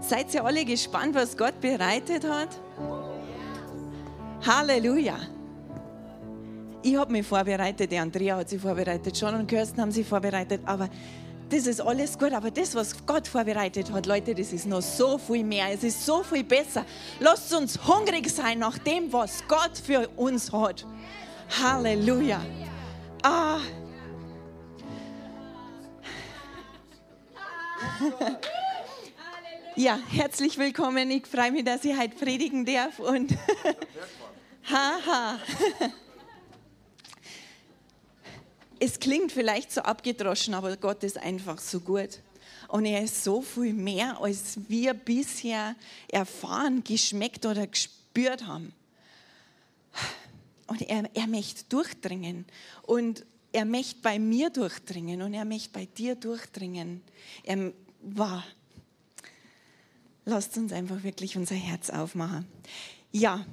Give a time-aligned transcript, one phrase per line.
[0.00, 2.48] Seid ihr alle gespannt, was Gott bereitet hat?
[4.46, 5.18] Halleluja.
[6.82, 10.60] Ich habe mich vorbereitet, die Andrea hat sich vorbereitet, John und Kirsten haben sich vorbereitet,
[10.66, 10.90] aber
[11.48, 15.16] das ist alles gut, aber das, was Gott vorbereitet hat, Leute, das ist noch so
[15.16, 16.84] viel mehr, es ist so viel besser.
[17.20, 20.86] Lasst uns hungrig sein nach dem, was Gott für uns hat.
[21.62, 22.40] Halleluja.
[23.22, 23.60] Ah.
[29.76, 31.10] Ja, herzlich willkommen.
[31.10, 33.36] Ich freue mich, dass ich heute predigen darf und
[34.70, 35.40] haha.
[38.78, 42.20] es klingt vielleicht so abgedroschen, aber Gott ist einfach so gut.
[42.68, 45.74] Und er ist so viel mehr, als wir bisher
[46.06, 48.72] erfahren, geschmeckt oder gespürt haben.
[50.68, 52.46] Und er, er möchte durchdringen.
[52.82, 57.02] Und er möchte bei mir durchdringen und er möchte bei dir durchdringen.
[57.42, 57.72] Er
[58.02, 58.44] war
[60.26, 62.46] Lasst uns einfach wirklich unser Herz aufmachen.
[63.12, 63.44] Ja,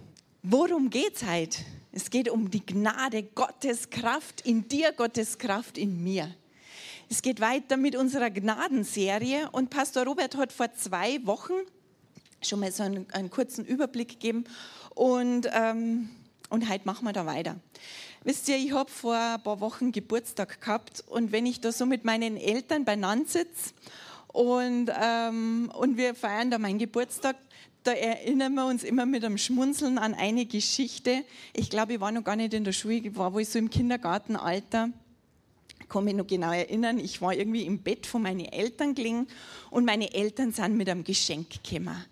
[0.42, 1.58] worum geht es heute?
[1.92, 6.34] Es geht um die Gnade, Gottes Kraft in dir, Gottes Kraft in mir.
[7.10, 11.52] Es geht weiter mit unserer Gnadenserie und Pastor Robert hat vor zwei Wochen
[12.42, 14.46] schon mal so einen, einen kurzen Überblick gegeben
[14.96, 16.10] und, ähm,
[16.50, 17.58] und heute machen wir da weiter.
[18.24, 21.86] Wisst ihr, ich habe vor ein paar Wochen Geburtstag gehabt und wenn ich da so
[21.86, 23.74] mit meinen Eltern beieinander sitze
[24.34, 27.36] und, ähm, und wir feiern da meinen Geburtstag.
[27.84, 31.24] Da erinnern wir uns immer mit einem Schmunzeln an eine Geschichte.
[31.54, 33.70] Ich glaube, ich war noch gar nicht in der Schule, ich war wohl so im
[33.70, 34.90] Kindergartenalter.
[35.80, 39.28] Ich kann mich noch genau erinnern, ich war irgendwie im Bett von meinen Eltern gelegen
[39.72, 42.06] und meine Eltern sind mit einem Geschenk gekommen.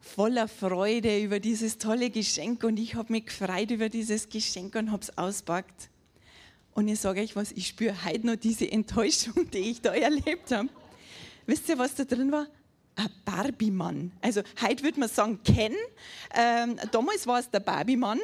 [0.00, 4.92] Voller Freude über dieses tolle Geschenk und ich habe mich gefreut über dieses Geschenk und
[4.92, 5.88] habe es auspackt.
[6.72, 10.52] Und ich sage euch was, ich spüre heute noch diese Enttäuschung, die ich da erlebt
[10.52, 10.68] habe.
[11.46, 12.46] Wisst ihr, was da drin war?
[12.96, 14.12] Ein Barbie-Mann.
[14.20, 15.74] Also heute würde man sagen Ken.
[16.34, 18.20] Ähm, damals war es der Barbie-Mann.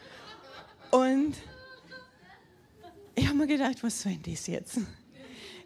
[0.90, 1.34] Und
[3.14, 4.78] ich habe mir gedacht, was soll denn das jetzt?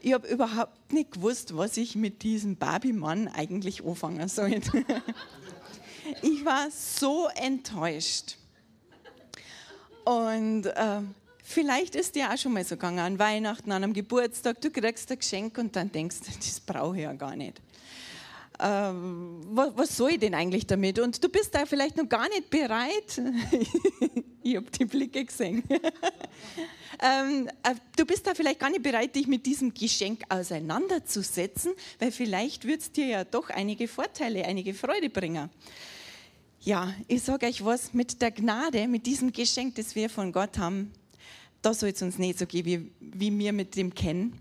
[0.01, 4.61] Ich habe überhaupt nicht gewusst, was ich mit diesem Barbie-Mann eigentlich anfangen soll.
[6.23, 8.37] Ich war so enttäuscht.
[10.05, 11.01] Und äh,
[11.49, 15.13] Vielleicht ist dir auch schon mal so gegangen, an Weihnachten, an einem Geburtstag, du kriegst
[15.13, 17.63] ein Geschenk und dann denkst, das brauche ich ja gar nicht.
[18.59, 20.99] Ähm, was, was, soll ich denn eigentlich damit?
[20.99, 23.23] Und du bist da vielleicht noch gar nicht bereit.
[24.43, 25.63] ich habe die Blicke gesehen.
[27.01, 32.11] ähm, äh, du bist da vielleicht gar nicht bereit, dich mit diesem Geschenk auseinanderzusetzen, weil
[32.11, 35.49] vielleicht wird es dir ja doch einige Vorteile, einige Freude bringen.
[36.63, 40.59] Ja, ich sage euch was, mit der Gnade, mit diesem Geschenk, das wir von Gott
[40.59, 40.91] haben,
[41.67, 44.39] da soll es uns nicht so gehen, wie, wie wir mit dem kennen.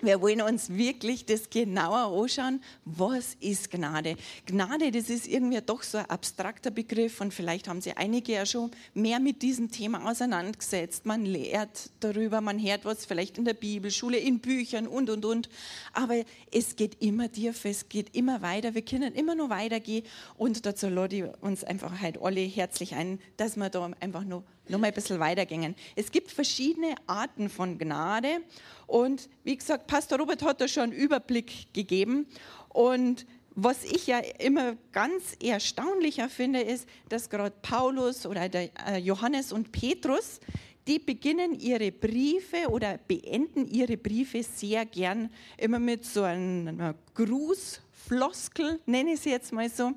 [0.00, 2.62] Wir wollen uns wirklich das genauer anschauen.
[2.86, 4.16] Was ist Gnade?
[4.46, 8.46] Gnade, das ist irgendwie doch so ein abstrakter Begriff und vielleicht haben sich einige ja
[8.46, 11.04] schon mehr mit diesem Thema auseinandergesetzt.
[11.04, 15.50] Man lehrt darüber, man hört was vielleicht in der Bibelschule, in Büchern und, und, und.
[15.92, 18.74] Aber es geht immer tiefer, es geht immer weiter.
[18.74, 20.06] Wir können immer nur weitergehen
[20.38, 24.42] und dazu lade ich uns einfach halt alle herzlich ein, dass wir da einfach noch
[24.68, 25.74] noch mal ein bisschen weitergehen.
[25.94, 28.40] Es gibt verschiedene Arten von Gnade
[28.86, 32.26] und wie gesagt, Pastor Robert hat da schon einen Überblick gegeben
[32.68, 33.26] und
[33.58, 39.72] was ich ja immer ganz erstaunlicher finde, ist, dass gerade Paulus oder äh, Johannes und
[39.72, 40.40] Petrus,
[40.86, 48.78] die beginnen ihre Briefe oder beenden ihre Briefe sehr gern immer mit so einer Grußfloskel,
[48.84, 49.94] nenne ich sie jetzt mal so.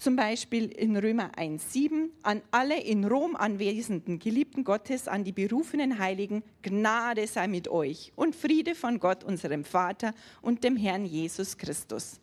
[0.00, 5.98] Zum Beispiel in Römer 1,7 an alle in Rom anwesenden Geliebten Gottes, an die berufenen
[5.98, 11.58] Heiligen, Gnade sei mit euch und Friede von Gott, unserem Vater und dem Herrn Jesus
[11.58, 12.18] Christus.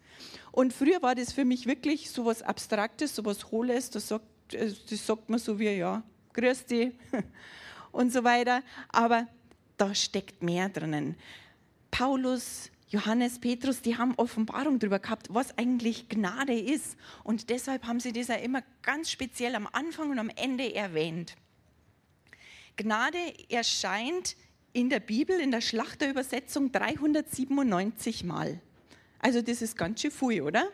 [0.52, 4.26] Und früher war das für mich wirklich so was Abstraktes, so was Hohles, das sagt,
[4.50, 6.02] das sagt man so wie, ja,
[6.34, 6.94] grüß dich
[7.92, 8.64] und so weiter.
[8.90, 9.28] Aber
[9.78, 11.16] da steckt mehr drinnen.
[11.92, 16.96] Paulus Johannes, Petrus, die haben Offenbarung darüber gehabt, was eigentlich Gnade ist.
[17.24, 21.36] Und deshalb haben sie das ja immer ganz speziell am Anfang und am Ende erwähnt.
[22.78, 23.18] Gnade
[23.50, 24.38] erscheint
[24.72, 28.62] in der Bibel, in der Schlachterübersetzung 397 Mal.
[29.20, 30.70] Also das ist ganz schön viel, oder?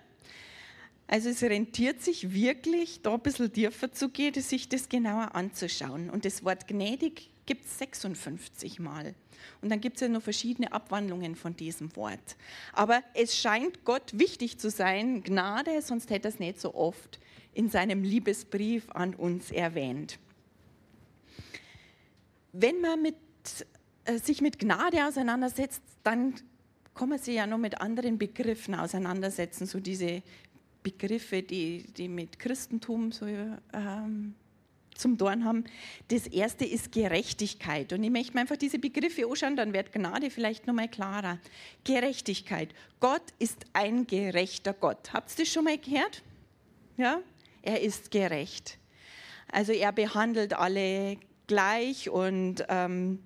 [1.07, 6.09] Also es rentiert sich wirklich, da ein bisschen tiefer zu gehen, sich das genauer anzuschauen.
[6.09, 9.15] Und das Wort gnädig gibt es 56 Mal.
[9.61, 12.37] Und dann gibt es ja noch verschiedene Abwandlungen von diesem Wort.
[12.71, 17.19] Aber es scheint Gott wichtig zu sein, Gnade, sonst hätte er es nicht so oft
[17.53, 20.19] in seinem Liebesbrief an uns erwähnt.
[22.51, 23.15] Wenn man mit,
[24.05, 26.35] äh, sich mit Gnade auseinandersetzt, dann
[26.93, 30.21] kann man sich ja noch mit anderen Begriffen auseinandersetzen, so diese
[30.83, 34.35] Begriffe, die, die mit Christentum so ähm,
[34.97, 35.65] zum Dorn haben.
[36.09, 37.93] Das erste ist Gerechtigkeit.
[37.93, 41.39] Und ich möchte mir einfach diese Begriffe anschauen, dann wird Gnade vielleicht nochmal klarer.
[41.83, 42.69] Gerechtigkeit.
[42.99, 45.13] Gott ist ein gerechter Gott.
[45.13, 46.21] Habt ihr das schon mal gehört?
[46.97, 47.19] Ja?
[47.61, 48.77] Er ist gerecht.
[49.51, 51.17] Also er behandelt alle
[51.47, 53.19] gleich und ähm,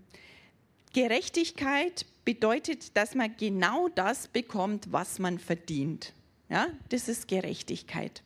[0.93, 6.13] Gerechtigkeit bedeutet, dass man genau das bekommt, was man verdient.
[6.49, 8.21] Ja, das ist Gerechtigkeit.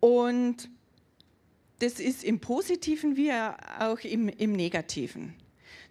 [0.00, 0.68] Und
[1.80, 5.34] das ist im Positiven wie auch im, im Negativen.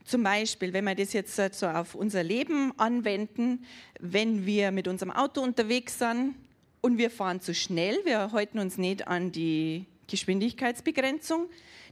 [0.06, 3.66] Zum Beispiel, wenn wir das jetzt so auf unser Leben anwenden,
[4.00, 6.36] wenn wir mit unserem Auto unterwegs sind
[6.82, 11.50] und wir fahren zu schnell, wir halten uns nicht an die Geschwindigkeitsbegrenzung,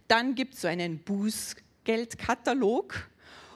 [0.07, 3.09] dann gibt es so einen Bußgeldkatalog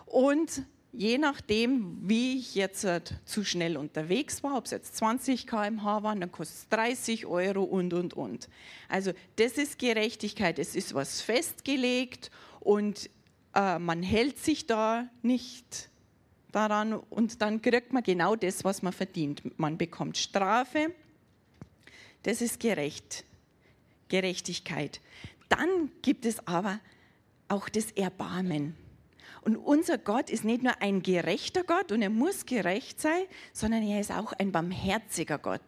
[0.06, 2.86] und je nachdem, wie ich jetzt
[3.26, 7.64] zu schnell unterwegs war, ob es jetzt 20 km/h waren, dann kostet es 30 Euro
[7.64, 8.50] und, und, und.
[8.90, 12.30] Also das ist Gerechtigkeit, es ist was festgelegt
[12.60, 13.10] und
[13.56, 15.90] äh, man hält sich da nicht
[16.52, 19.58] daran und dann kriegt man genau das, was man verdient.
[19.58, 20.94] Man bekommt Strafe,
[22.24, 23.24] das ist gerecht,
[24.10, 25.00] Gerechtigkeit.
[25.48, 26.80] Dann gibt es aber
[27.48, 28.76] auch das Erbarmen.
[29.42, 33.24] Und unser Gott ist nicht nur ein gerechter Gott und er muss gerecht sein,
[33.54, 35.62] sondern er ist auch ein barmherziger Gott.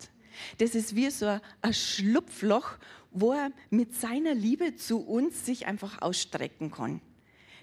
[0.60, 2.78] Das ist wie so ein Schlupfloch,
[3.12, 7.02] wo er mit seiner Liebe zu uns sich einfach ausstrecken kann.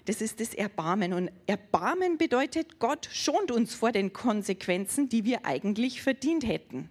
[0.05, 1.13] Das ist das Erbarmen.
[1.13, 6.89] Und Erbarmen bedeutet, Gott schont uns vor den Konsequenzen, die wir eigentlich verdient hätten.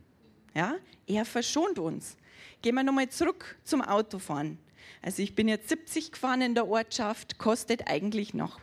[0.54, 0.76] Ja?
[1.06, 2.16] Er verschont uns.
[2.62, 4.58] Gehen wir nochmal zurück zum Autofahren.
[5.02, 8.60] Also ich bin jetzt 70 gefahren in der Ortschaft, kostet eigentlich noch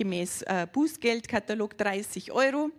[0.00, 2.70] gemäß äh, Bußgeldkatalog 30 Euro.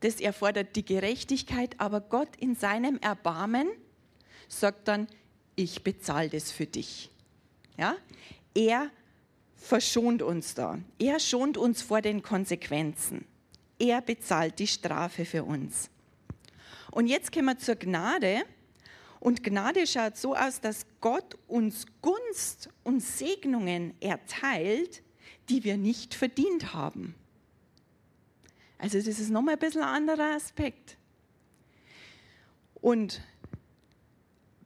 [0.00, 3.70] Das erfordert die Gerechtigkeit, aber Gott in seinem Erbarmen
[4.48, 5.06] sagt dann,
[5.56, 7.10] ich bezahle das für dich.
[7.78, 7.96] Ja?
[8.54, 8.90] Er
[9.56, 10.78] verschont uns da.
[10.98, 13.24] Er schont uns vor den Konsequenzen.
[13.78, 15.88] Er bezahlt die Strafe für uns.
[16.90, 18.42] Und jetzt kommen wir zur Gnade.
[19.20, 25.02] Und Gnade schaut so aus, dass Gott uns Gunst und Segnungen erteilt,
[25.48, 27.14] die wir nicht verdient haben.
[28.78, 30.96] Also das ist nochmal ein bisschen ein anderer Aspekt.
[32.74, 33.20] Und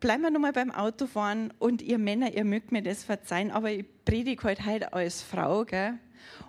[0.01, 3.85] bleiben wir nochmal beim Autofahren und ihr Männer, ihr mögt mir das verzeihen, aber ich
[4.05, 5.65] predige heute halt als Frau.
[5.65, 5.99] Gell?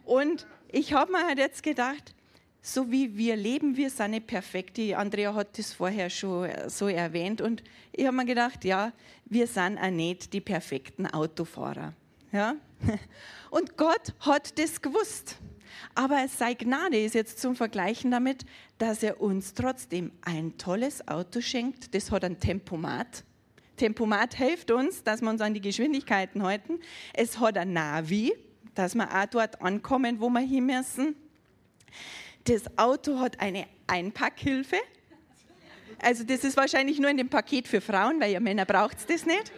[0.06, 2.14] Und ich habe mir halt jetzt gedacht,
[2.62, 4.78] so wie wir leben, wir sind nicht perfekt.
[4.78, 7.42] Die Andrea hat das vorher schon so erwähnt.
[7.42, 8.92] Und ich habe mir gedacht, ja,
[9.26, 11.94] wir sind auch nicht die perfekten Autofahrer.
[12.32, 12.56] Ja?
[13.50, 15.38] Und Gott hat das gewusst.
[15.96, 18.46] Aber sei Gnade ist jetzt zum Vergleichen damit,
[18.78, 21.96] dass er uns trotzdem ein tolles Auto schenkt.
[21.96, 23.24] Das hat ein Tempomat.
[23.78, 26.80] Tempomat hilft uns, dass wir uns an die Geschwindigkeiten halten.
[27.14, 28.34] Es hat ein Navi,
[28.76, 31.16] dass wir auch dort ankommen, wo wir hin müssen.
[32.46, 34.78] Das Auto hat eine Einpackhilfe.
[36.00, 39.26] Also das ist wahrscheinlich nur in dem Paket für Frauen, weil ihr Männer braucht das
[39.26, 39.52] nicht.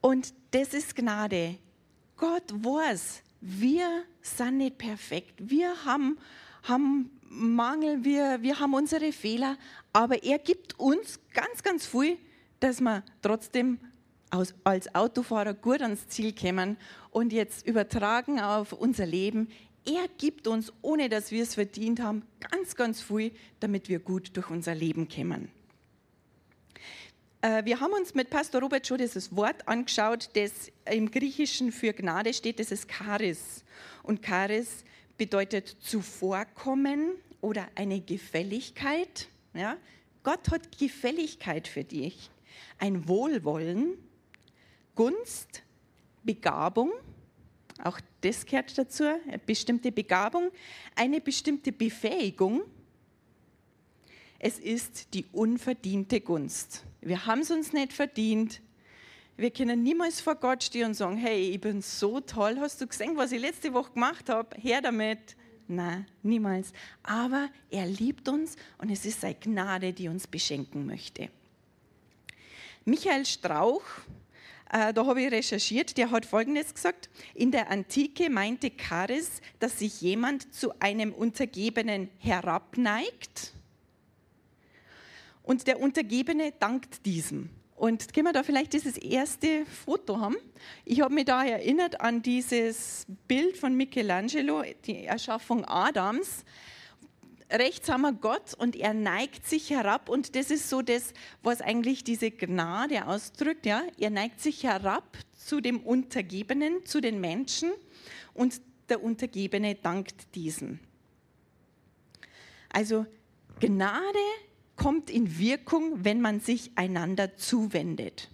[0.00, 1.58] Und das ist Gnade.
[2.16, 5.34] Gott weiß, wir sind nicht perfekt.
[5.38, 6.18] Wir haben,
[6.64, 9.56] haben Mangel, wir, wir haben unsere Fehler,
[9.92, 12.16] aber er gibt uns ganz, ganz viel,
[12.60, 13.78] dass wir trotzdem
[14.30, 16.76] aus, als Autofahrer gut ans Ziel kommen
[17.10, 19.48] und jetzt übertragen auf unser Leben.
[19.84, 24.36] Er gibt uns, ohne dass wir es verdient haben, ganz, ganz viel, damit wir gut
[24.36, 25.50] durch unser Leben kommen.
[27.40, 31.92] Äh, wir haben uns mit Pastor Robert schon dieses Wort angeschaut, das im Griechischen für
[31.92, 33.64] Gnade steht, das ist Charis.
[34.02, 34.84] Und Charis
[35.16, 39.28] bedeutet zuvorkommen oder eine Gefälligkeit.
[39.54, 39.76] Ja?
[40.22, 42.30] Gott hat Gefälligkeit für dich.
[42.78, 43.98] Ein Wohlwollen,
[44.94, 45.62] Gunst,
[46.24, 46.92] Begabung,
[47.84, 50.50] auch das gehört dazu, eine bestimmte Begabung,
[50.96, 52.62] eine bestimmte Befähigung.
[54.40, 56.84] Es ist die unverdiente Gunst.
[57.00, 58.60] Wir haben es uns nicht verdient.
[59.36, 62.86] Wir können niemals vor Gott stehen und sagen, hey, ich bin so toll, hast du
[62.86, 64.60] gesehen, was ich letzte Woche gemacht habe?
[64.60, 65.36] Her damit.
[65.68, 66.72] Nein, niemals.
[67.02, 71.28] Aber er liebt uns und es ist seine Gnade, die uns beschenken möchte.
[72.84, 73.82] Michael Strauch,
[74.72, 77.08] äh, da habe ich recherchiert, der hat Folgendes gesagt.
[77.34, 83.52] In der Antike meinte Charis, dass sich jemand zu einem Untergebenen herabneigt
[85.48, 87.48] und der Untergebene dankt diesem.
[87.74, 90.36] Und können wir da vielleicht dieses erste Foto haben?
[90.84, 96.44] Ich habe mich da erinnert an dieses Bild von Michelangelo, die Erschaffung Adams.
[97.50, 101.62] Rechts haben wir Gott und er neigt sich herab und das ist so das, was
[101.62, 103.64] eigentlich diese Gnade ausdrückt.
[103.64, 103.84] Ja?
[103.98, 107.70] Er neigt sich herab zu dem Untergebenen, zu den Menschen
[108.34, 110.78] und der Untergebene dankt diesem.
[112.68, 113.06] Also
[113.60, 114.18] Gnade
[114.78, 118.30] kommt in Wirkung, wenn man sich einander zuwendet.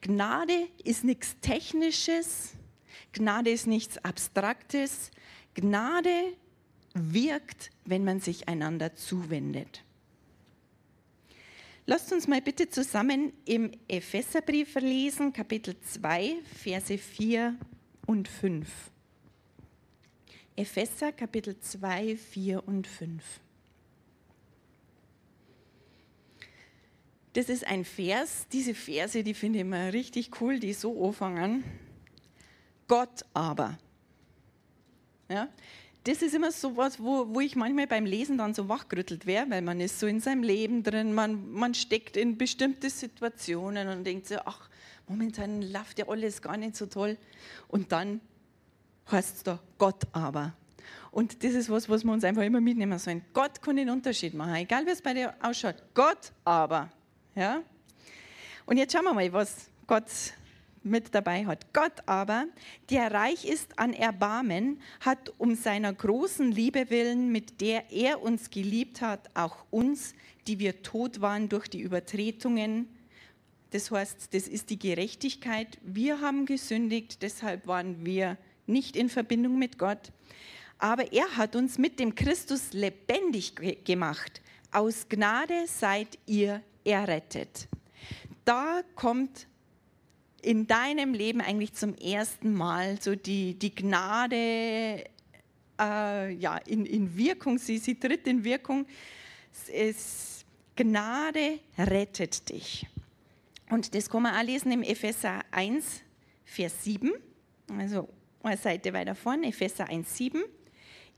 [0.00, 2.54] Gnade ist nichts Technisches,
[3.12, 5.10] Gnade ist nichts Abstraktes.
[5.54, 6.34] Gnade
[6.94, 9.84] wirkt, wenn man sich einander zuwendet.
[11.84, 17.56] Lasst uns mal bitte zusammen im Epheserbrief lesen, Kapitel 2, Verse 4
[18.06, 18.68] und 5.
[20.54, 23.41] Epheser, Kapitel 2, 4 und 5.
[27.34, 31.64] Das ist ein Vers, diese Verse, die finde ich immer richtig cool, die so anfangen.
[32.88, 33.78] Gott aber.
[35.30, 35.48] Ja,
[36.04, 39.48] das ist immer so was, wo, wo ich manchmal beim Lesen dann so wachgerüttelt wäre,
[39.48, 44.04] weil man ist so in seinem Leben drin, man, man steckt in bestimmte Situationen und
[44.04, 44.68] denkt so, ach,
[45.08, 47.16] momentan läuft ja alles gar nicht so toll.
[47.68, 48.20] Und dann
[49.10, 50.54] heißt es da Gott aber.
[51.12, 53.24] Und das ist was, was wir uns einfach immer mitnehmen sollen.
[53.32, 55.76] Gott kann den Unterschied machen, egal wie es bei dir ausschaut.
[55.94, 56.90] Gott aber.
[57.34, 57.62] Ja?
[58.66, 60.06] Und jetzt schauen wir mal, was Gott
[60.84, 61.72] mit dabei hat.
[61.72, 62.46] Gott aber,
[62.90, 68.50] der reich ist an Erbarmen, hat um seiner großen Liebe willen, mit der er uns
[68.50, 70.14] geliebt hat, auch uns,
[70.46, 72.88] die wir tot waren durch die Übertretungen,
[73.70, 78.36] das heißt, das ist die Gerechtigkeit, wir haben gesündigt, deshalb waren wir
[78.66, 80.12] nicht in Verbindung mit Gott,
[80.78, 84.42] aber er hat uns mit dem Christus lebendig gemacht.
[84.72, 87.68] Aus Gnade seid ihr errettet.
[88.44, 89.46] Da kommt
[90.42, 95.04] in deinem Leben eigentlich zum ersten Mal so die, die Gnade
[95.80, 98.86] äh, ja, in, in Wirkung, sie, sie tritt in Wirkung.
[99.72, 102.86] Es, Gnade rettet dich.
[103.70, 106.02] Und das kann man auch lesen im Epheser 1,
[106.44, 107.12] Vers 7,
[107.78, 108.08] also
[108.42, 110.42] eine Seite weiter vorne, Epheser 1, 7.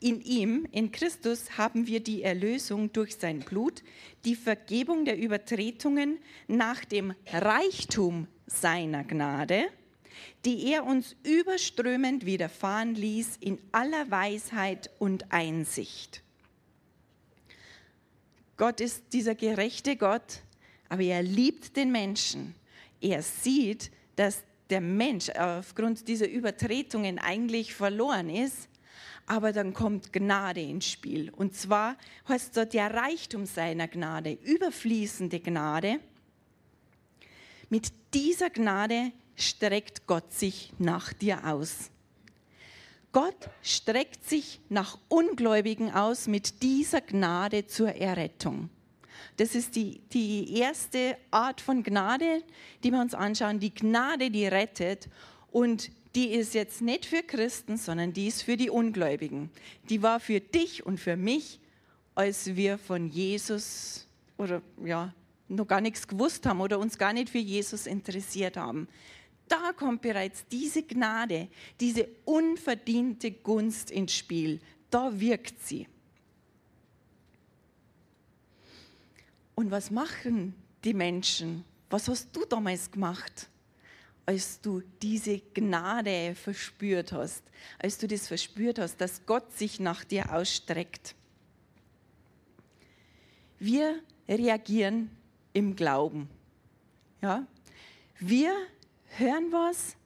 [0.05, 3.83] In ihm, in Christus, haben wir die Erlösung durch sein Blut,
[4.27, 9.65] die Vergebung der Übertretungen nach dem Reichtum seiner Gnade,
[10.45, 16.23] die er uns überströmend widerfahren ließ in aller Weisheit und Einsicht.
[18.59, 20.43] Gott ist dieser gerechte Gott,
[20.91, 22.55] aber er liebt den Menschen.
[23.01, 28.69] Er sieht, dass der Mensch aufgrund dieser Übertretungen eigentlich verloren ist,
[29.27, 31.31] aber dann kommt Gnade ins Spiel.
[31.31, 31.97] Und zwar
[32.29, 36.01] heißt dort der Reichtum seiner Gnade, überfließende Gnade.
[37.71, 41.91] Mit dieser Gnade streckt Gott sich nach dir aus.
[43.13, 48.71] Gott streckt sich nach Ungläubigen aus mit dieser Gnade zur Errettung.
[49.37, 52.43] Das ist die, die erste Art von Gnade,
[52.83, 53.61] die wir uns anschauen.
[53.61, 55.09] Die Gnade, die rettet.
[55.51, 59.51] Und die ist jetzt nicht für Christen, sondern die ist für die Ungläubigen.
[59.89, 61.61] Die war für dich und für mich,
[62.15, 64.07] als wir von Jesus
[64.37, 65.13] oder ja,
[65.49, 68.89] noch gar nichts gewusst haben oder uns gar nicht für Jesus interessiert haben.
[69.49, 71.49] Da kommt bereits diese Gnade,
[71.81, 74.61] diese unverdiente Gunst ins Spiel.
[74.91, 75.87] Da wirkt sie.
[79.55, 80.55] Und was machen
[80.85, 81.65] die Menschen?
[81.91, 83.49] Was hast du damals gemacht,
[84.27, 87.43] als du diese Gnade verspürt hast,
[87.79, 91.15] als du das verspürt hast, dass Gott sich nach dir ausstreckt?
[93.59, 95.11] Wir reagieren
[95.53, 96.29] im Glauben.
[97.23, 97.47] Ja?
[98.19, 98.53] Wir
[99.17, 99.97] hören was,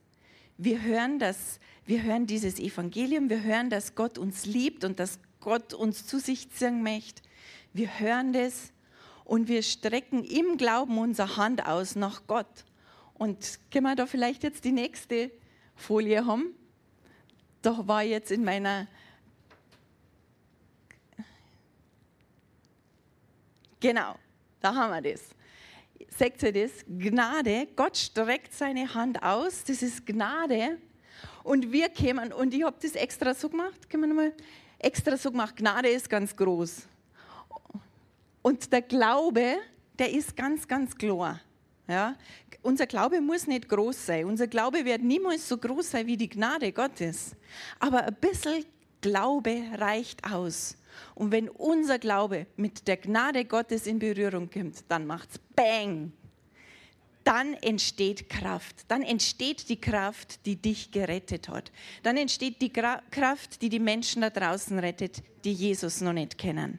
[0.56, 5.18] wir hören, dass, wir hören dieses Evangelium, wir hören, dass Gott uns liebt und dass
[5.40, 7.22] Gott uns zu sich ziehen möchte.
[7.72, 8.72] Wir hören das
[9.24, 12.64] und wir strecken im Glauben unsere Hand aus nach Gott.
[13.18, 15.30] Und können wir da vielleicht jetzt die nächste
[15.74, 16.54] Folie haben?
[17.62, 18.86] Da war jetzt in meiner
[23.80, 24.16] Genau,
[24.60, 25.38] da haben wir das
[26.18, 26.84] sagt ihr das?
[26.86, 27.68] Gnade.
[27.76, 29.64] Gott streckt seine Hand aus.
[29.64, 30.78] Das ist Gnade.
[31.44, 34.32] Und wir kämen, und ich habe das extra so gemacht, können wir nochmal,
[34.78, 36.82] extra so gemacht, Gnade ist ganz groß.
[38.42, 39.56] Und der Glaube,
[39.98, 41.40] der ist ganz, ganz klar.
[41.88, 42.16] Ja?
[42.62, 44.26] Unser Glaube muss nicht groß sein.
[44.26, 47.34] Unser Glaube wird niemals so groß sein wie die Gnade Gottes.
[47.78, 48.64] Aber ein bisschen
[49.00, 50.76] Glaube reicht aus.
[51.14, 56.12] Und wenn unser Glaube mit der Gnade Gottes in Berührung kommt, dann macht es Bang.
[57.24, 58.86] dann entsteht Kraft.
[58.88, 61.70] Dann entsteht die Kraft, die dich gerettet hat.
[62.02, 66.78] Dann entsteht die Kraft, die die Menschen da draußen rettet, die Jesus noch nicht kennen.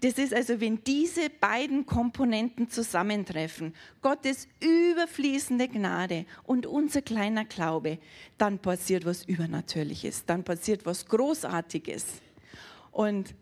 [0.00, 7.98] Das ist also, wenn diese beiden Komponenten zusammentreffen, Gottes überfließende Gnade und unser kleiner Glaube,
[8.36, 12.04] dann passiert was Übernatürliches, dann passiert was Großartiges.
[12.92, 13.34] Und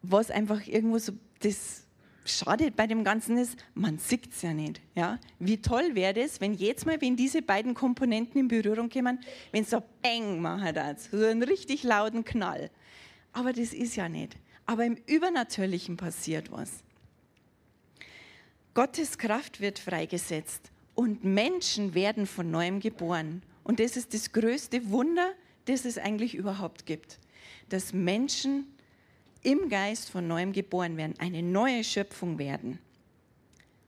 [0.00, 1.86] was einfach irgendwo so das
[2.24, 4.80] Schade bei dem Ganzen ist, man sieht es ja nicht.
[4.94, 5.18] Ja?
[5.38, 9.18] Wie toll wäre es, wenn jetzt mal, wenn diese beiden Komponenten in Berührung kommen,
[9.50, 12.70] wenn es so Bang macht, so einen richtig lauten Knall.
[13.34, 16.82] Aber das ist ja nicht aber im Übernatürlichen passiert was.
[18.74, 23.42] Gottes Kraft wird freigesetzt und Menschen werden von neuem geboren.
[23.64, 25.32] Und das ist das größte Wunder,
[25.66, 27.18] das es eigentlich überhaupt gibt.
[27.68, 28.66] Dass Menschen
[29.42, 32.78] im Geist von neuem geboren werden, eine neue Schöpfung werden.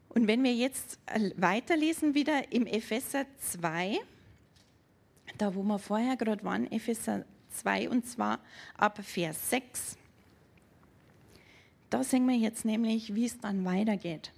[0.08, 0.98] Und wenn wir jetzt
[1.36, 3.98] weiterlesen wieder im Epheser 2,
[5.38, 8.40] da wo wir vorher gerade waren, Epheser 2 und zwar
[8.76, 9.96] ab Vers 6.
[11.90, 14.32] Da sehen wir jetzt nämlich, wie es dann weitergeht.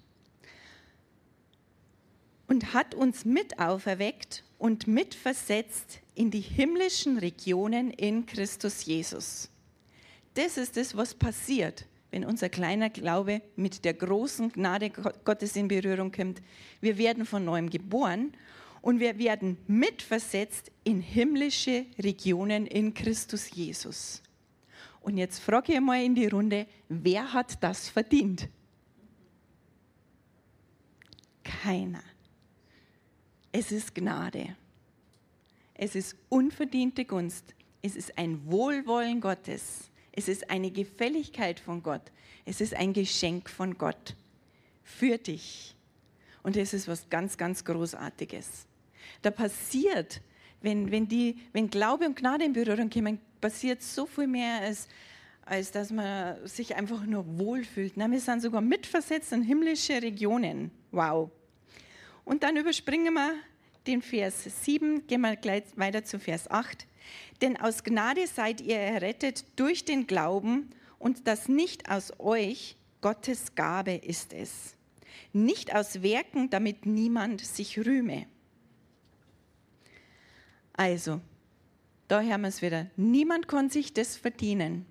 [2.49, 9.50] Und hat uns mit auferweckt und mitversetzt in die himmlischen Regionen in Christus Jesus.
[10.35, 14.91] Das ist es, was passiert, wenn unser kleiner Glaube mit der großen Gnade
[15.25, 16.43] Gottes in Berührung kommt.
[16.81, 18.33] Wir werden von neuem geboren
[18.83, 24.23] und wir werden mitversetzt in himmlische Regionen in Christus Jesus.
[25.07, 28.49] Und jetzt frage ich mal in die Runde, wer hat das verdient?
[31.45, 32.03] Keiner.
[33.53, 34.57] Es ist Gnade.
[35.75, 37.55] Es ist unverdiente Gunst.
[37.83, 39.93] Es ist ein Wohlwollen Gottes.
[40.11, 42.11] Es ist eine Gefälligkeit von Gott.
[42.45, 44.17] Es ist ein Geschenk von Gott
[44.83, 45.77] für dich.
[46.43, 48.67] Und es ist was ganz, ganz Großartiges.
[49.23, 50.21] Da passiert,
[50.63, 54.88] wenn, wenn, die, wenn Glaube und Gnade in Berührung kommen, passiert so viel mehr, als,
[55.43, 57.92] als dass man sich einfach nur wohlfühlt.
[57.94, 60.73] Na, wir sind sogar mitversetzt in himmlische Regionen.
[60.90, 61.31] Wow.
[62.25, 63.35] Und dann überspringen wir
[63.87, 66.88] den Vers 7, gehen wir gleich weiter zu Vers 8.
[67.40, 73.55] Denn aus Gnade seid ihr errettet durch den Glauben und das nicht aus euch, Gottes
[73.55, 74.75] Gabe ist es.
[75.33, 78.27] Nicht aus Werken, damit niemand sich rühme.
[80.73, 81.20] Also,
[82.09, 82.87] da hören wir es wieder.
[82.97, 84.87] Niemand kann sich das verdienen.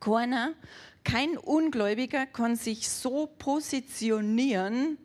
[0.00, 0.54] Keiner,
[1.04, 4.98] kein Ungläubiger kann sich so positionieren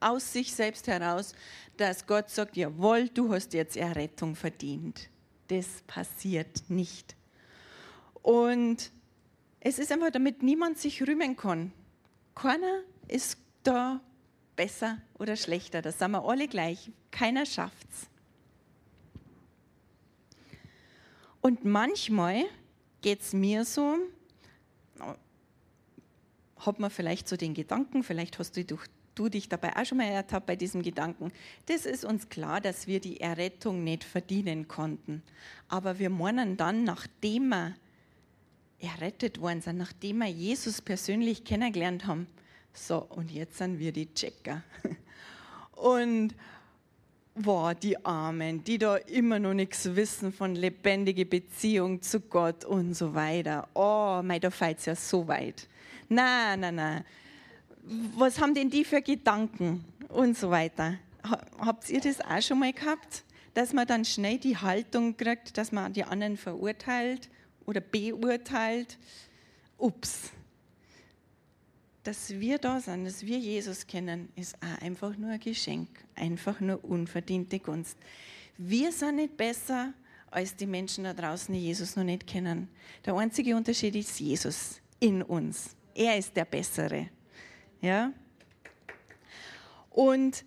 [0.00, 1.34] aus sich selbst heraus,
[1.76, 5.08] dass Gott sagt, jawohl, du hast jetzt Errettung verdient.
[5.48, 7.16] Das passiert nicht.
[8.22, 8.92] Und
[9.60, 11.72] es ist einfach, damit niemand sich rühmen kann.
[12.34, 14.00] Keiner ist da
[14.56, 15.82] besser oder schlechter.
[15.82, 16.90] Das sind wir alle gleich.
[17.10, 18.09] Keiner schafft's.
[21.40, 22.44] Und manchmal
[23.02, 23.96] geht es mir so,
[26.58, 28.78] hat man vielleicht so den Gedanken, vielleicht hast du,
[29.14, 31.32] du dich dabei auch schon mal ertappt bei diesem Gedanken,
[31.66, 35.22] das ist uns klar, dass wir die Errettung nicht verdienen konnten.
[35.68, 37.74] Aber wir meinen dann, nachdem wir
[38.78, 42.26] errettet worden sind, nachdem wir Jesus persönlich kennengelernt haben,
[42.72, 44.62] so, und jetzt sind wir die Checker.
[45.72, 46.34] Und
[47.42, 52.94] boah, die Armen, die da immer noch nichts wissen von lebendiger Beziehung zu Gott und
[52.94, 53.68] so weiter.
[53.74, 55.66] Oh, mei, da fällt es ja so weit.
[56.08, 57.04] Na, na, na.
[58.16, 60.94] Was haben denn die für Gedanken und so weiter?
[61.58, 63.24] Habt ihr das auch schon mal gehabt?
[63.54, 67.28] Dass man dann schnell die Haltung kriegt, dass man die anderen verurteilt
[67.66, 68.98] oder beurteilt?
[69.78, 70.30] Ups,
[72.02, 76.60] dass wir da sind, dass wir Jesus kennen, ist auch einfach nur ein Geschenk, einfach
[76.60, 77.98] nur unverdiente Gunst.
[78.56, 79.92] Wir sind nicht besser
[80.30, 82.68] als die Menschen da draußen, die Jesus noch nicht kennen.
[83.04, 85.76] Der einzige Unterschied ist Jesus in uns.
[85.94, 87.08] Er ist der Bessere.
[87.80, 88.12] Ja?
[89.90, 90.44] Und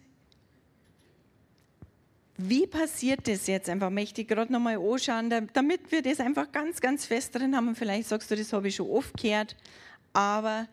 [2.38, 3.90] wie passiert das jetzt einfach?
[3.90, 7.76] Möchte ich gerade nochmal anschauen, damit wir das einfach ganz, ganz fest drin haben.
[7.76, 9.56] vielleicht sagst du, das habe ich schon oft gehört,
[10.14, 10.68] aber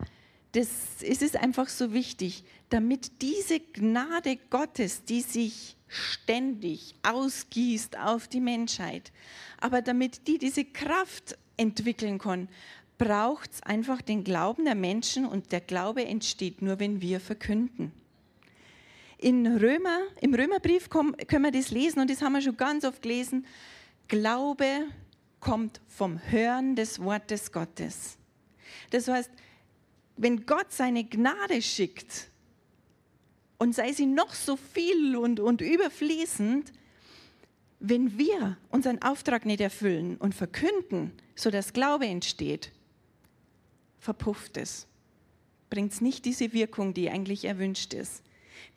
[0.53, 0.67] das,
[1.01, 8.39] es ist einfach so wichtig, damit diese Gnade Gottes, die sich ständig ausgießt auf die
[8.39, 9.11] Menschheit,
[9.59, 12.47] aber damit die diese Kraft entwickeln kann,
[12.97, 17.91] braucht es einfach den Glauben der Menschen und der Glaube entsteht nur, wenn wir verkünden.
[19.17, 23.01] In Römer, Im Römerbrief können wir das lesen und das haben wir schon ganz oft
[23.01, 23.45] gelesen.
[24.07, 24.65] Glaube
[25.39, 28.17] kommt vom Hören des Wortes Gottes.
[28.91, 29.31] Das heißt,
[30.21, 32.29] wenn Gott seine Gnade schickt
[33.57, 36.71] und sei sie noch so viel und, und überfließend,
[37.79, 42.71] wenn wir unseren Auftrag nicht erfüllen und verkünden, sodass Glaube entsteht,
[43.97, 44.85] verpufft es.
[45.71, 48.21] Bringt es nicht diese Wirkung, die eigentlich erwünscht ist.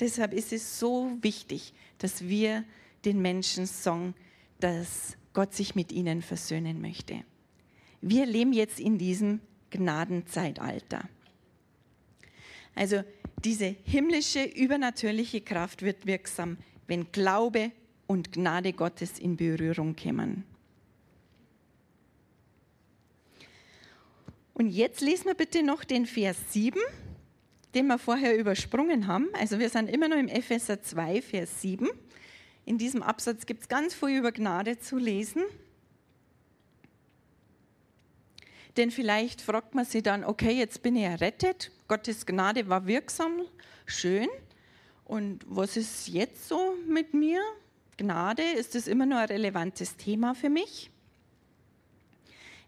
[0.00, 2.64] Deshalb ist es so wichtig, dass wir
[3.04, 4.14] den Menschen sagen,
[4.60, 7.22] dass Gott sich mit ihnen versöhnen möchte.
[8.00, 11.06] Wir leben jetzt in diesem Gnadenzeitalter.
[12.74, 13.02] Also
[13.44, 17.72] diese himmlische, übernatürliche Kraft wird wirksam, wenn Glaube
[18.06, 20.44] und Gnade Gottes in Berührung kommen.
[24.54, 26.78] Und jetzt lesen wir bitte noch den Vers 7,
[27.74, 29.28] den wir vorher übersprungen haben.
[29.32, 31.88] Also wir sind immer noch im Epheser 2, Vers 7.
[32.64, 35.42] In diesem Absatz gibt es ganz viel über Gnade zu lesen.
[38.76, 43.42] Denn vielleicht fragt man sich dann, okay, jetzt bin ich errettet, Gottes Gnade war wirksam,
[43.86, 44.28] schön.
[45.04, 47.40] Und was ist jetzt so mit mir?
[47.96, 50.90] Gnade, ist das immer noch ein relevantes Thema für mich?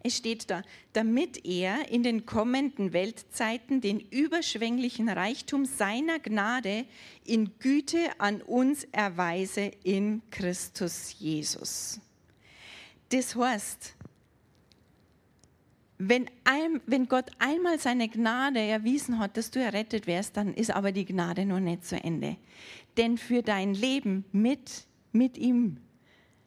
[0.03, 6.85] Es steht da, damit er in den kommenden Weltzeiten den überschwänglichen Reichtum seiner Gnade
[7.25, 11.99] in Güte an uns erweise in Christus Jesus.
[13.09, 13.96] Das heißt,
[15.99, 20.71] wenn, ein, wenn Gott einmal seine Gnade erwiesen hat, dass du errettet wärst, dann ist
[20.71, 22.37] aber die Gnade noch nicht zu Ende.
[22.97, 25.79] Denn für dein Leben mit, mit ihm,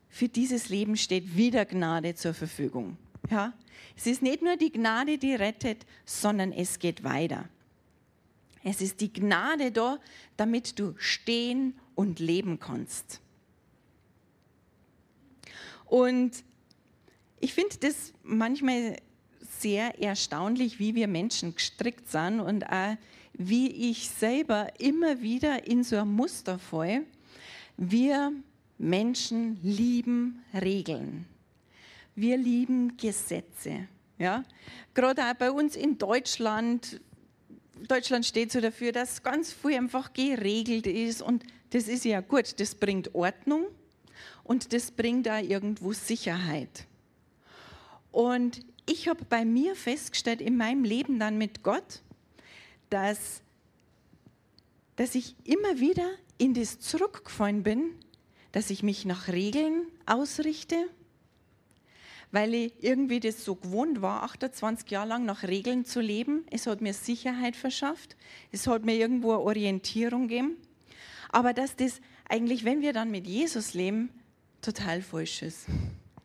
[0.07, 2.97] für dieses Leben steht wieder Gnade zur Verfügung.
[3.29, 3.53] Ja?
[3.95, 7.49] Es ist nicht nur die Gnade, die rettet, sondern es geht weiter.
[8.63, 9.99] Es ist die Gnade da,
[10.37, 13.21] damit du stehen und leben kannst.
[15.85, 16.43] Und
[17.39, 18.97] ich finde das manchmal
[19.59, 22.95] sehr erstaunlich, wie wir Menschen gestrickt sind und auch
[23.33, 27.03] wie ich selber immer wieder in so ein Muster fall.
[27.77, 28.33] Wir
[28.77, 31.25] Menschen lieben Regeln.
[32.15, 33.87] Wir lieben Gesetze.
[34.17, 34.43] Ja?
[34.93, 36.99] Gerade auch bei uns in Deutschland.
[37.87, 42.59] Deutschland steht so dafür, dass ganz viel einfach geregelt ist und das ist ja gut.
[42.59, 43.67] Das bringt Ordnung
[44.43, 46.85] und das bringt auch irgendwo Sicherheit.
[48.11, 52.01] Und ich habe bei mir festgestellt, in meinem Leben dann mit Gott,
[52.89, 53.41] dass,
[54.95, 57.91] dass ich immer wieder in das zurückgefallen bin,
[58.51, 60.75] dass ich mich nach Regeln ausrichte,
[62.31, 66.45] weil ich irgendwie das so gewohnt war, 28 Jahre lang nach Regeln zu leben.
[66.49, 68.15] Es hat mir Sicherheit verschafft,
[68.51, 70.57] es hat mir irgendwo eine Orientierung gegeben.
[71.31, 74.09] Aber dass das eigentlich, wenn wir dann mit Jesus leben,
[74.61, 75.67] total falsch ist.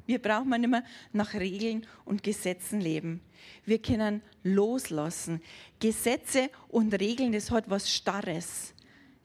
[0.07, 3.21] Wir brauchen nicht mehr nach Regeln und Gesetzen leben.
[3.65, 5.41] Wir können loslassen.
[5.81, 8.75] Gesetze und Regeln, das hat was Starres.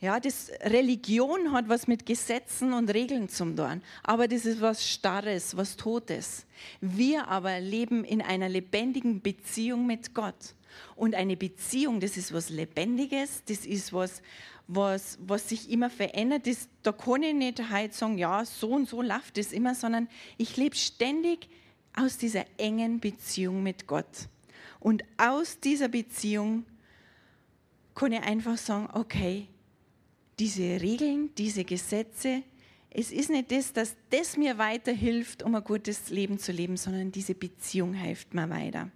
[0.01, 4.87] Ja, das Religion hat was mit Gesetzen und Regeln zu tun, aber das ist was
[4.87, 6.45] Starres, was Totes.
[6.79, 10.55] Wir aber leben in einer lebendigen Beziehung mit Gott.
[10.95, 14.21] Und eine Beziehung, das ist was Lebendiges, das ist was,
[14.71, 16.45] was, was sich immer verändert.
[16.45, 20.08] Das, da kann ich nicht halt sagen, ja, so und so läuft das immer, sondern
[20.38, 21.49] ich lebe ständig
[21.95, 24.29] aus dieser engen Beziehung mit Gott.
[24.79, 26.65] Und aus dieser Beziehung
[27.95, 29.47] kann ich einfach sagen, okay,
[30.38, 32.43] diese Regeln, diese Gesetze,
[32.91, 37.12] es ist nicht das, dass das mir weiterhilft, um ein gutes Leben zu leben, sondern
[37.12, 38.91] diese Beziehung hilft mir weiter.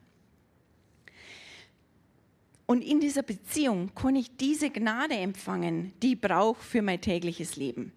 [2.73, 7.55] Und in dieser Beziehung kann ich diese Gnade empfangen, die ich brauche für mein tägliches
[7.55, 7.93] Leben.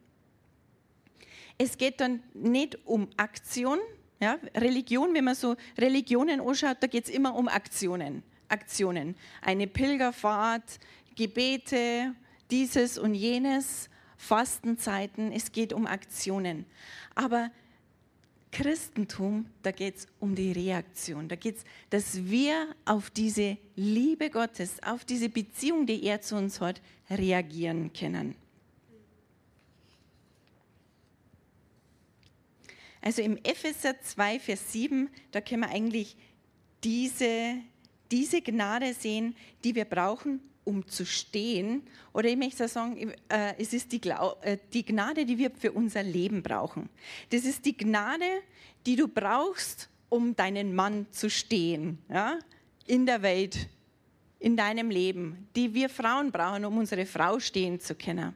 [1.56, 3.78] Es geht dann nicht um Aktion.
[4.20, 4.38] Ja?
[4.54, 8.22] Religion, wenn man so Religionen anschaut, da geht es immer um Aktionen.
[8.48, 9.16] Aktionen.
[9.40, 10.78] Eine Pilgerfahrt,
[11.14, 12.14] Gebete,
[12.50, 15.32] dieses und jenes, Fastenzeiten.
[15.32, 16.66] Es geht um Aktionen.
[17.14, 17.50] Aber
[18.56, 21.28] Christentum, da geht es um die Reaktion.
[21.28, 26.36] Da geht es, dass wir auf diese Liebe Gottes, auf diese Beziehung, die er zu
[26.36, 28.34] uns hat, reagieren können.
[33.02, 36.16] Also im Epheser 2, Vers 7, da können wir eigentlich
[36.82, 37.56] diese,
[38.10, 41.82] diese Gnade sehen, die wir brauchen, um zu stehen.
[42.12, 44.00] Oder ich möchte sagen, äh, es ist die,
[44.42, 46.88] äh, die Gnade, die wir für unser Leben brauchen.
[47.30, 48.42] Das ist die Gnade,
[48.84, 52.38] die du brauchst, um deinen Mann zu stehen ja?
[52.86, 53.68] in der Welt,
[54.40, 58.34] in deinem Leben, die wir Frauen brauchen, um unsere Frau stehen zu können.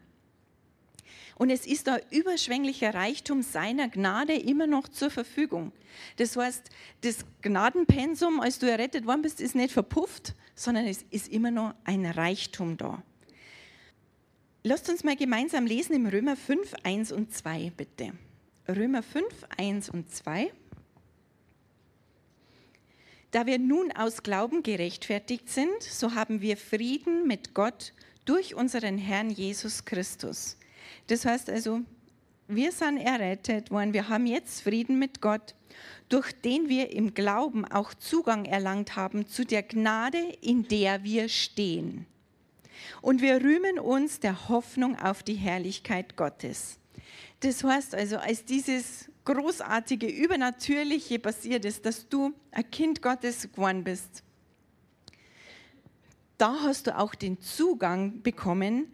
[1.41, 5.73] Und es ist ein überschwänglicher Reichtum seiner Gnade immer noch zur Verfügung.
[6.17, 6.69] Das heißt,
[7.01, 11.75] das Gnadenpensum, als du errettet worden bist, ist nicht verpufft, sondern es ist immer noch
[11.85, 13.03] ein Reichtum da.
[14.63, 18.13] Lasst uns mal gemeinsam lesen im Römer 5, 1 und 2, bitte.
[18.69, 19.25] Römer 5,
[19.57, 20.53] 1 und 2.
[23.31, 27.95] Da wir nun aus Glauben gerechtfertigt sind, so haben wir Frieden mit Gott
[28.27, 30.59] durch unseren Herrn Jesus Christus.
[31.07, 31.81] Das heißt also,
[32.55, 35.55] wir sind errettet worden, wir haben jetzt Frieden mit Gott,
[36.09, 41.29] durch den wir im Glauben auch Zugang erlangt haben zu der Gnade, in der wir
[41.29, 42.07] stehen.
[43.03, 46.79] Und wir rühmen uns der Hoffnung auf die Herrlichkeit Gottes.
[47.41, 53.85] Das heißt also, als dieses großartige, übernatürliche passiert ist, dass du ein Kind Gottes geworden
[53.85, 54.23] bist,
[56.39, 58.91] da hast du auch den Zugang bekommen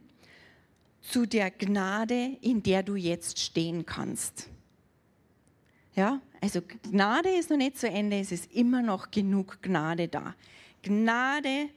[1.07, 4.49] zu der Gnade, in der du jetzt stehen kannst.
[5.95, 10.35] Ja, also Gnade ist noch nicht zu Ende, es ist immer noch genug Gnade da.
[10.83, 11.71] Gnade,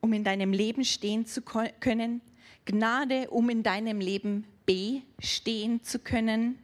[0.00, 2.20] um in deinem Leben stehen zu können,
[2.64, 6.58] Gnade, um in deinem Leben bestehen zu können.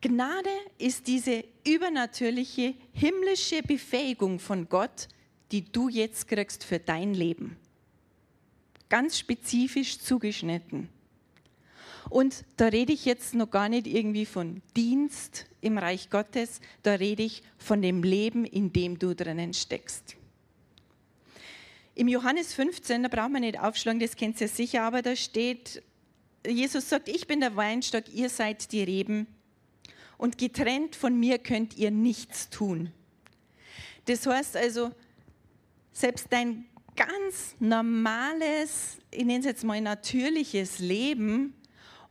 [0.00, 5.08] Gnade ist diese übernatürliche himmlische Befähigung von Gott,
[5.50, 7.56] die du jetzt kriegst für dein Leben.
[8.88, 10.88] Ganz spezifisch zugeschnitten.
[12.10, 16.94] Und da rede ich jetzt noch gar nicht irgendwie von Dienst im Reich Gottes, da
[16.94, 20.16] rede ich von dem Leben, in dem du drinnen steckst.
[21.94, 25.82] Im Johannes 15, da braucht man nicht aufschlagen, das kennt ihr sicher, aber da steht,
[26.46, 29.26] Jesus sagt, ich bin der Weinstock, ihr seid die Reben
[30.18, 32.92] und getrennt von mir könnt ihr nichts tun.
[34.06, 34.90] Das heißt also,
[35.92, 41.54] selbst dein ganz normales, ich nenne es jetzt mal natürliches Leben,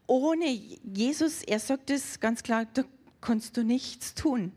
[0.08, 0.60] ohne
[0.94, 2.84] Jesus, er sagt es ganz klar, da
[3.22, 4.52] kannst du nichts tun.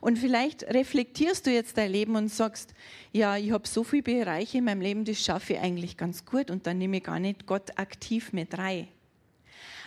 [0.00, 2.74] Und vielleicht reflektierst du jetzt dein Leben und sagst,
[3.12, 6.50] ja, ich habe so viele Bereiche in meinem Leben, das schaffe ich eigentlich ganz gut
[6.50, 8.88] und dann nehme ich gar nicht Gott aktiv mit rein.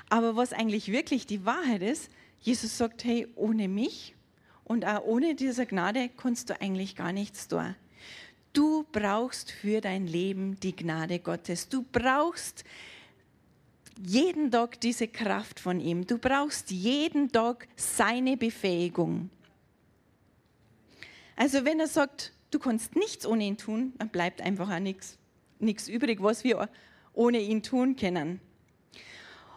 [0.10, 2.10] Aber was eigentlich wirklich die Wahrheit ist,
[2.42, 4.16] Jesus sagt, hey, ohne mich
[4.64, 7.76] und auch ohne diese Gnade kannst du eigentlich gar nichts tun.
[8.54, 11.70] Du brauchst für dein Leben die Gnade Gottes.
[11.70, 12.64] Du brauchst
[14.04, 16.06] jeden Tag diese Kraft von ihm.
[16.06, 19.30] Du brauchst jeden Tag seine Befähigung.
[21.36, 25.88] Also wenn er sagt, du kannst nichts ohne ihn tun, dann bleibt einfach auch nichts,
[25.88, 26.70] übrig, was wir
[27.14, 28.40] ohne ihn tun können.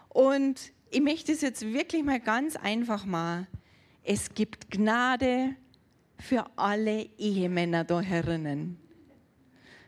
[0.08, 3.46] Und ich möchte es jetzt wirklich mal ganz einfach machen.
[4.02, 5.54] Es gibt Gnade
[6.20, 8.78] für alle Ehemänner da herinnen.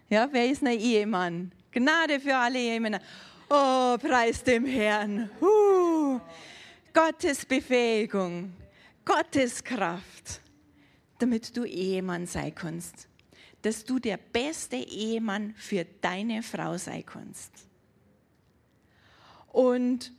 [0.08, 1.52] Ja, wer ist ein Ehemann?
[1.70, 3.00] Gnade für alle Ehemänner.
[3.48, 5.30] Oh, preis dem Herrn.
[5.40, 6.20] Uh,
[6.92, 8.52] Gottes Befähigung,
[9.04, 10.42] Gottes Kraft
[11.22, 13.06] damit du Ehemann sein kannst.
[13.62, 17.52] Dass du der beste Ehemann für deine Frau sein kannst.
[19.52, 20.12] Und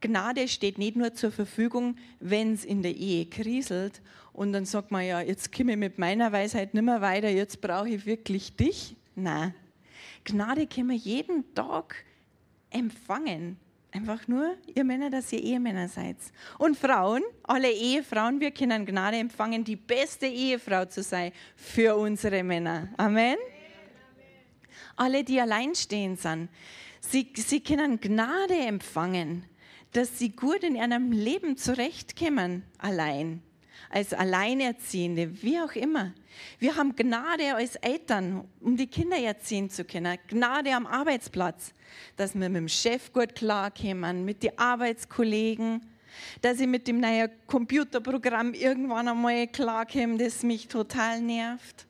[0.00, 4.00] Gnade steht nicht nur zur Verfügung, wenn es in der Ehe kriselt
[4.36, 7.60] und dann sagt man ja, jetzt komme ich mit meiner Weisheit nicht mehr weiter, jetzt
[7.62, 8.94] brauche ich wirklich dich.
[9.14, 9.54] Nein,
[10.24, 12.04] Gnade können wir jeden Tag
[12.68, 13.56] empfangen.
[13.92, 16.18] Einfach nur, ihr Männer, dass ihr Ehemänner seid.
[16.58, 22.42] Und Frauen, alle Ehefrauen, wir können Gnade empfangen, die beste Ehefrau zu sein für unsere
[22.42, 22.88] Männer.
[22.98, 23.36] Amen.
[24.96, 26.50] Alle, die alleinstehend sind,
[27.00, 29.46] sie, sie können Gnade empfangen,
[29.92, 33.40] dass sie gut in ihrem Leben zurechtkommen, allein
[33.90, 36.12] als Alleinerziehende, wie auch immer.
[36.58, 40.18] Wir haben Gnade als Eltern, um die Kinder erziehen zu können.
[40.28, 41.72] Gnade am Arbeitsplatz,
[42.16, 45.80] dass wir mit dem Chef gut klarkommen, mit den Arbeitskollegen,
[46.40, 51.86] dass ich mit dem neuen Computerprogramm irgendwann einmal klarkomme, das mich total nervt.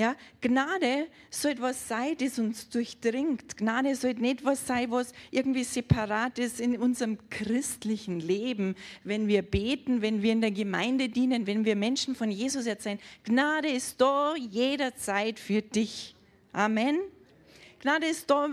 [0.00, 3.56] Ja, Gnade soll etwas sein, das uns durchdringt.
[3.56, 9.42] Gnade soll nicht was sein, was irgendwie separat ist in unserem christlichen Leben, wenn wir
[9.42, 13.00] beten, wenn wir in der Gemeinde dienen, wenn wir Menschen von Jesus erzählen.
[13.24, 16.14] Gnade ist da jederzeit für dich.
[16.52, 17.00] Amen.
[17.80, 18.50] Gnade ist da,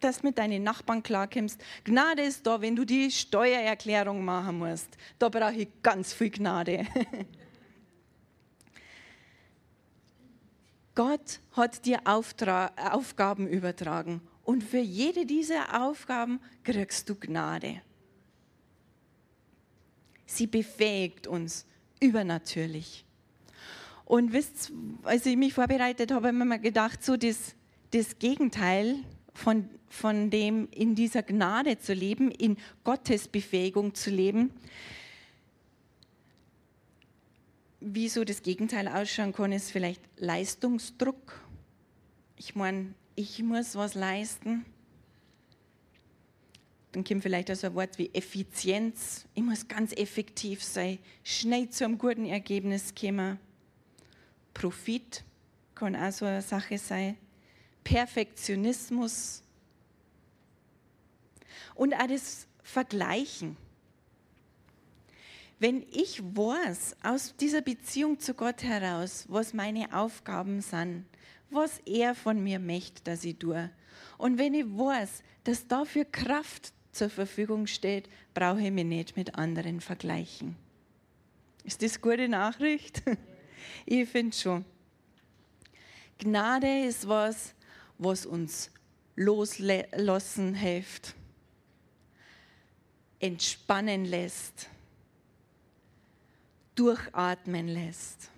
[0.00, 1.60] dass du mit deinen Nachbarn klarkommst.
[1.84, 4.96] Gnade ist da, wenn du die Steuererklärung machen musst.
[5.18, 6.86] Da brauche ich ganz viel Gnade.
[10.94, 17.80] Gott hat dir Auftrag, Aufgaben übertragen und für jede dieser Aufgaben kriegst du Gnade.
[20.26, 21.66] Sie befähigt uns
[22.00, 23.04] übernatürlich.
[24.04, 24.72] Und wisst,
[25.04, 27.54] als ich mich vorbereitet habe, habe ich mir gedacht, so das,
[27.92, 28.96] das Gegenteil
[29.34, 34.50] von, von dem in dieser Gnade zu leben, in Gottes Befähigung zu leben.
[37.80, 41.40] Wie so das Gegenteil ausschauen kann, ist vielleicht Leistungsdruck.
[42.36, 44.66] Ich meine, ich muss was leisten.
[46.92, 49.24] Dann kommt vielleicht auch so ein Wort wie Effizienz.
[49.34, 53.38] Ich muss ganz effektiv sein, schnell zu einem guten Ergebnis kommen.
[54.52, 55.24] Profit
[55.74, 57.16] kann auch so eine Sache sein.
[57.84, 59.42] Perfektionismus
[61.74, 63.56] und auch das Vergleichen.
[65.60, 71.04] Wenn ich weiß, aus dieser Beziehung zu Gott heraus, was meine Aufgaben sind,
[71.50, 73.70] was er von mir möchte, dass ich tue,
[74.16, 79.34] und wenn ich weiß, dass dafür Kraft zur Verfügung steht, brauche ich mich nicht mit
[79.34, 80.56] anderen vergleichen.
[81.62, 83.02] Ist das gute Nachricht?
[83.84, 84.64] Ich finde schon.
[86.18, 87.54] Gnade ist was,
[87.98, 88.70] was uns
[89.16, 91.14] loslassen hilft,
[93.20, 94.69] entspannen lässt,
[96.80, 98.30] durchatmen lässt.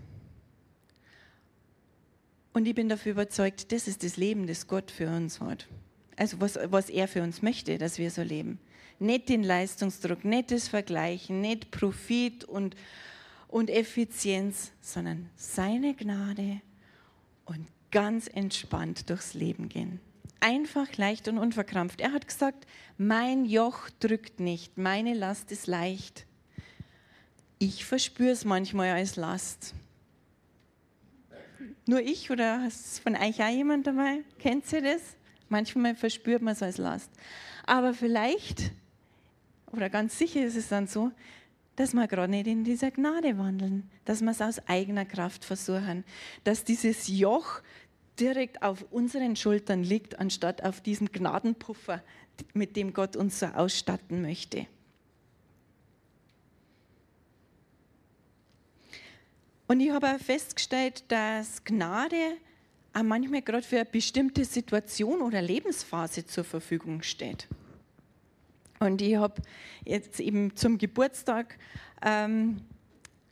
[2.53, 5.69] Und ich bin dafür überzeugt, das ist das Leben, das Gott für uns hat.
[6.17, 8.59] Also was, was er für uns möchte, dass wir so leben.
[8.99, 12.75] Nicht den Leistungsdruck, nicht das Vergleichen, nicht Profit und,
[13.47, 16.61] und Effizienz, sondern seine Gnade
[17.45, 20.01] und ganz entspannt durchs Leben gehen.
[20.41, 22.01] Einfach, leicht und unverkrampft.
[22.01, 22.67] Er hat gesagt,
[22.99, 26.27] mein Joch drückt nicht, meine Last ist leicht.
[27.65, 29.73] Ich verspüre es manchmal als Last.
[31.87, 34.25] Nur ich oder ist von euch auch jemand dabei?
[34.41, 35.01] Kennt ihr das?
[35.49, 37.09] Manchmal verspürt man es als Last.
[37.65, 38.73] Aber vielleicht,
[39.71, 41.13] oder ganz sicher ist es dann so,
[41.77, 46.03] dass wir gerade nicht in dieser Gnade wandeln, dass wir es aus eigener Kraft versuchen,
[46.43, 47.61] dass dieses Joch
[48.19, 52.03] direkt auf unseren Schultern liegt, anstatt auf diesem Gnadenpuffer,
[52.55, 54.67] mit dem Gott uns so ausstatten möchte.
[59.73, 62.37] Und ich habe festgestellt, dass Gnade
[62.93, 67.49] auch manchmal gerade für eine bestimmte Situation oder Lebensphase zur Verfügung steht.
[68.81, 69.41] Und ich habe
[69.87, 71.59] jetzt eben zum Geburtstag
[72.03, 72.61] ähm,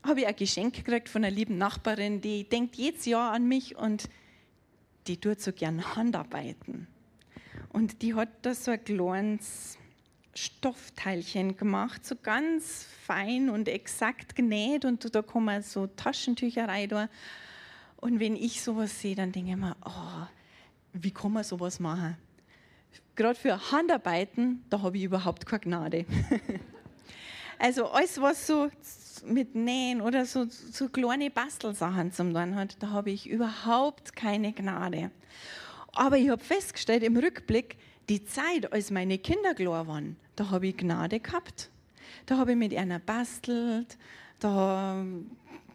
[0.03, 3.76] habe ich ein Geschenk gekriegt von einer lieben Nachbarin, die denkt jedes Jahr an mich
[3.76, 4.09] und
[5.09, 6.87] die tut so gern Handarbeiten.
[7.68, 9.76] Und die hat da so ein kleines
[10.40, 17.09] Stoffteilchen gemacht, so ganz fein und exakt genäht und da kommen so Taschentücher rein.
[17.96, 20.26] Und wenn ich sowas sehe, dann denke ich mir, oh,
[20.94, 22.16] wie kann man sowas machen?
[23.14, 26.07] Gerade für Handarbeiten, da habe ich überhaupt keine Gnade.
[27.59, 28.70] also alles, was so
[29.26, 34.55] mit Nähen oder so, so kleine Bastelsachen zum tun hat, da habe ich überhaupt keine
[34.55, 35.11] Gnade.
[35.92, 37.76] Aber ich habe festgestellt im Rückblick,
[38.09, 41.68] die Zeit, als meine Kinder klar waren, da habe ich Gnade gehabt.
[42.24, 43.98] Da habe ich mit einer bastelt,
[44.38, 45.05] da,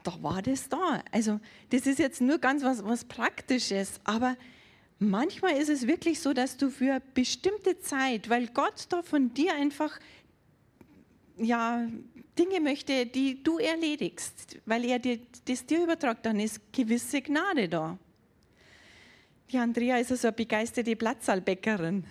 [0.04, 1.04] da war das da.
[1.12, 4.36] Also das ist jetzt nur ganz was, was Praktisches, aber
[4.97, 9.54] manchmal ist es wirklich so, dass du für bestimmte Zeit, weil Gott da von dir
[9.54, 9.99] einfach
[11.38, 11.88] ja,
[12.39, 17.69] Dinge möchte, die du erledigst, weil er dir, das dir übertragt, dann ist gewisse Gnade
[17.69, 17.99] da.
[19.51, 22.06] Die Andrea ist also eine begeisterte Platzalbäckerin.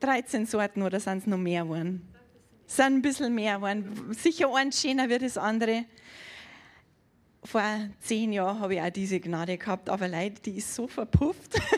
[0.00, 2.06] 13 Sorten oder sind es noch mehr geworden?
[2.66, 4.12] Sind ein bisschen mehr geworden.
[4.12, 5.84] Sicher ein schöner wie das andere.
[7.44, 7.62] Vor
[8.00, 11.60] zehn Jahren habe ich auch diese Gnade gehabt, aber leider, die ist so verpufft.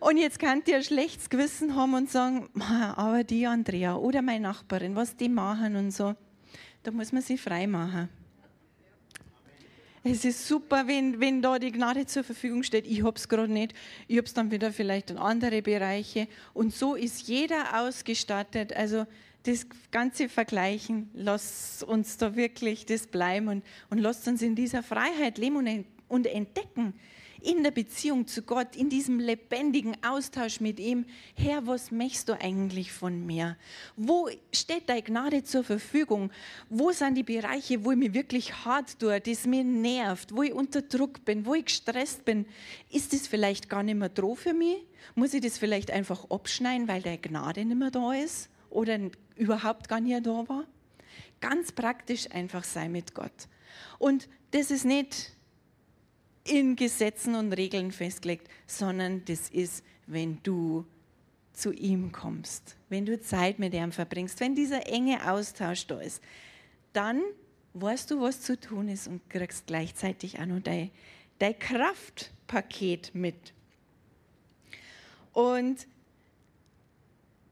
[0.00, 2.48] Und jetzt könnt ihr ein schlechtes Gewissen haben und sagen,
[2.96, 6.14] aber die Andrea oder meine Nachbarin, was die machen und so,
[6.84, 8.08] da muss man sich frei machen.
[10.04, 12.86] Es ist super, wenn, wenn da die Gnade zur Verfügung steht.
[12.86, 13.74] Ich habe es gerade nicht.
[14.06, 16.28] Ich habe es dann wieder vielleicht in andere Bereiche.
[16.54, 18.74] Und so ist jeder ausgestattet.
[18.74, 19.06] Also
[19.44, 24.82] das ganze Vergleichen, lasst uns da wirklich das bleiben und, und lasst uns in dieser
[24.82, 26.94] Freiheit leben und, und entdecken,
[27.48, 32.38] in der Beziehung zu Gott, in diesem lebendigen Austausch mit ihm, Herr, was möchtest du
[32.38, 33.56] eigentlich von mir?
[33.96, 36.30] Wo steht deine Gnade zur Verfügung?
[36.68, 40.52] Wo sind die Bereiche, wo ich mich wirklich hart tue, das mir nervt, wo ich
[40.52, 42.44] unter Druck bin, wo ich gestresst bin?
[42.90, 44.84] Ist das vielleicht gar nicht mehr droh für mich?
[45.14, 48.98] Muss ich das vielleicht einfach abschneiden, weil deine Gnade nicht mehr da ist oder
[49.36, 50.64] überhaupt gar nicht da war?
[51.40, 53.48] Ganz praktisch einfach sein mit Gott.
[53.98, 55.37] Und das ist nicht
[56.48, 60.86] in Gesetzen und Regeln festgelegt, sondern das ist, wenn du
[61.52, 66.22] zu ihm kommst, wenn du Zeit mit ihm verbringst, wenn dieser enge Austausch da ist,
[66.92, 67.20] dann
[67.74, 70.90] weißt du, was zu tun ist und kriegst gleichzeitig auch noch dein,
[71.38, 73.52] dein Kraftpaket mit.
[75.32, 75.86] Und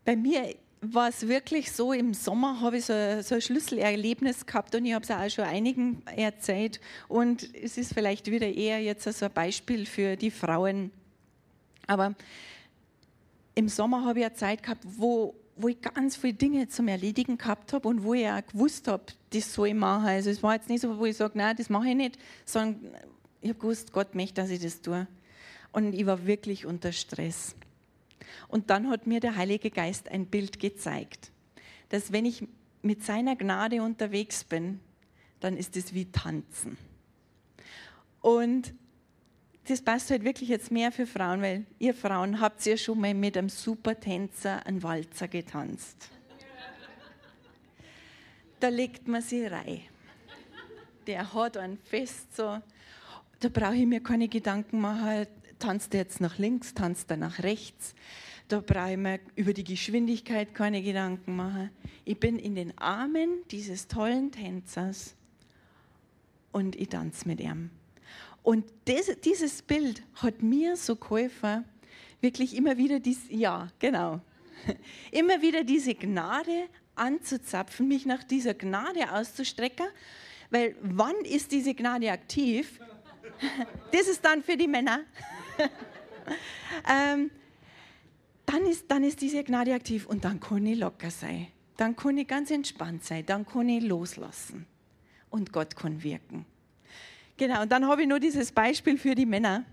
[0.04, 0.54] bei mir
[0.94, 4.94] war es wirklich so, im Sommer habe ich so, so ein Schlüsselerlebnis gehabt und ich
[4.94, 6.80] habe es auch schon einigen erzählt.
[7.08, 10.90] Und es ist vielleicht wieder eher jetzt so ein Beispiel für die Frauen.
[11.86, 12.14] Aber
[13.54, 17.38] im Sommer habe ich eine Zeit gehabt, wo, wo ich ganz viele Dinge zum Erledigen
[17.38, 20.06] gehabt habe und wo ich auch gewusst habe, das soll ich machen.
[20.06, 22.94] Also es war jetzt nicht so, wo ich sage, nein, das mache ich nicht, sondern
[23.40, 25.06] ich habe gewusst, Gott möchte, dass ich das tue.
[25.72, 27.54] Und ich war wirklich unter Stress.
[28.48, 31.30] Und dann hat mir der Heilige Geist ein Bild gezeigt,
[31.88, 32.46] dass wenn ich
[32.82, 34.80] mit seiner Gnade unterwegs bin,
[35.40, 36.78] dann ist es wie tanzen.
[38.20, 38.74] Und
[39.68, 43.14] das passt halt wirklich jetzt mehr für Frauen, weil ihr Frauen habt ja schon mal
[43.14, 46.10] mit einem Supertänzer einen Walzer getanzt.
[48.60, 49.82] Da legt man sie rein.
[51.06, 52.58] Der hat einen fest so.
[53.40, 55.26] Da brauche ich mir keine Gedanken machen,
[55.58, 57.94] tanzt er jetzt nach links, tanzt er nach rechts.
[58.48, 61.70] Da brauche ich mir über die Geschwindigkeit keine Gedanken machen.
[62.04, 65.16] Ich bin in den Armen dieses tollen Tänzers
[66.52, 67.70] und ich tanze mit ihm.
[68.42, 71.64] Und das, dieses Bild hat mir so geholfen,
[72.20, 74.20] wirklich immer wieder dies, ja, genau,
[75.10, 79.86] immer wieder diese Gnade anzuzapfen, mich nach dieser Gnade auszustrecken,
[80.50, 82.80] weil wann ist diese Gnade aktiv?
[83.92, 85.00] Das ist dann für die Männer.
[86.90, 87.30] ähm,
[88.46, 91.48] dann ist, dann ist diese Gnade aktiv und dann kann ich locker sein.
[91.76, 93.24] Dann kann ich ganz entspannt sein.
[93.26, 94.66] Dann kann ich loslassen.
[95.30, 96.46] Und Gott kann wirken.
[97.36, 99.64] Genau, und dann habe ich nur dieses Beispiel für die Männer.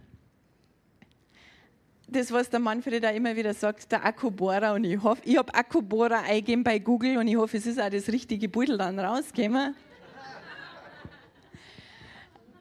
[2.08, 4.74] Das, was der Manfred da immer wieder sagt, der Akkubohrer.
[4.74, 7.90] Und ich hoffe, ich habe Akkubohrer eingegeben bei Google und ich hoffe, es ist auch
[7.90, 9.76] das richtige Beutel dann rausgekommen.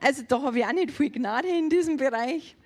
[0.01, 2.57] Also da habe ich auch nicht viel Gnade in diesem Bereich.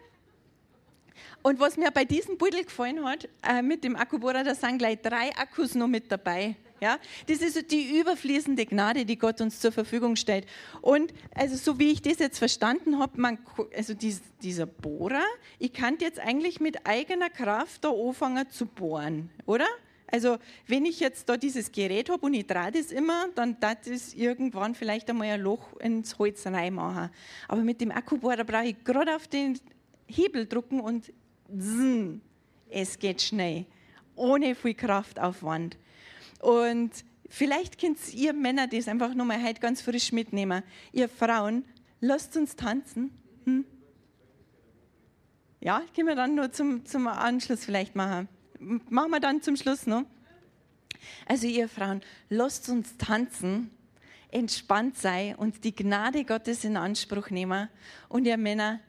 [1.47, 5.01] Und was mir bei diesem Beutel gefallen hat, äh, mit dem Akkubohrer, da sind gleich
[5.01, 6.57] drei Akkus noch mit dabei.
[6.81, 10.45] Ja, das ist die überfließende Gnade, die Gott uns zur Verfügung stellt.
[10.83, 13.39] Und also so wie ich das jetzt verstanden habe,
[13.77, 15.23] also dies, dieser Bohrer,
[15.61, 19.69] ich kann jetzt eigentlich mit eigener Kraft da anfangen zu bohren, oder?
[20.09, 23.87] Also wenn ich jetzt da dieses Gerät habe und ich drehe das immer, dann darf
[23.87, 27.09] es irgendwann vielleicht einmal ein Loch ins Holz reinmachen.
[27.47, 29.61] Aber mit dem Akkubohrer brauche ich gerade auf den
[30.09, 31.13] Hebel drücken und
[31.49, 32.21] zzz,
[32.71, 33.67] es geht schnell,
[34.15, 35.77] ohne viel Kraftaufwand.
[36.41, 36.91] Und
[37.29, 40.63] vielleicht könnt ihr Männer das einfach nochmal heute ganz frisch mitnehmen.
[40.93, 41.65] Ihr Frauen,
[42.01, 43.11] lasst uns tanzen.
[43.45, 43.65] Hm?
[45.61, 48.29] Ja, können wir dann nur zum, zum Anschluss vielleicht machen.
[48.59, 50.05] Machen wir dann zum Schluss noch.
[51.27, 53.71] Also ihr Frauen, lasst uns tanzen,
[54.31, 57.69] entspannt sein und die Gnade Gottes in Anspruch nehmen.
[58.09, 58.81] Und ihr Männer,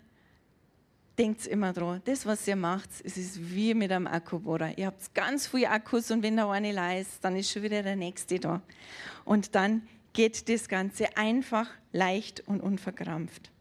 [1.17, 4.77] denkt immer dran, das, was ihr macht, es ist wie mit einem Akkubohrer.
[4.77, 7.81] Ihr habt ganz viele Akkus und wenn der eine leer ist, dann ist schon wieder
[7.83, 8.61] der nächste da.
[9.25, 13.51] Und dann geht das Ganze einfach, leicht und unverkrampft.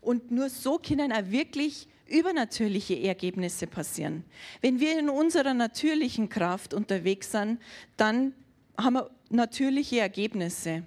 [0.00, 4.24] Und nur so können auch wirklich übernatürliche Ergebnisse passieren.
[4.60, 7.60] Wenn wir in unserer natürlichen Kraft unterwegs sind,
[7.96, 8.34] dann
[8.76, 10.82] haben wir natürliche Ergebnisse.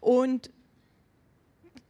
[0.00, 0.50] Und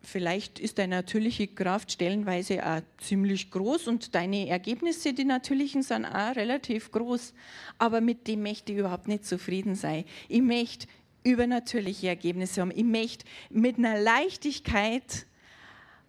[0.04, 6.04] vielleicht ist deine natürliche Kraft stellenweise auch ziemlich groß und deine Ergebnisse, die natürlichen, sind
[6.04, 7.34] auch relativ groß.
[7.78, 10.04] Aber mit dem möchte ich überhaupt nicht zufrieden sein.
[10.28, 10.86] Ich möchte
[11.24, 12.72] übernatürliche Ergebnisse haben.
[12.74, 15.26] Ich möchte mit einer Leichtigkeit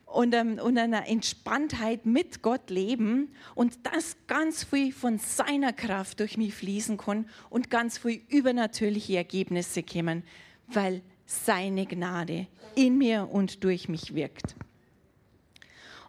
[0.05, 6.19] und, ähm, und einer Entspanntheit mit Gott leben und das ganz viel von seiner Kraft
[6.19, 10.23] durch mich fließen kann und ganz viel übernatürliche Ergebnisse kommen,
[10.67, 14.55] weil seine Gnade in mir und durch mich wirkt.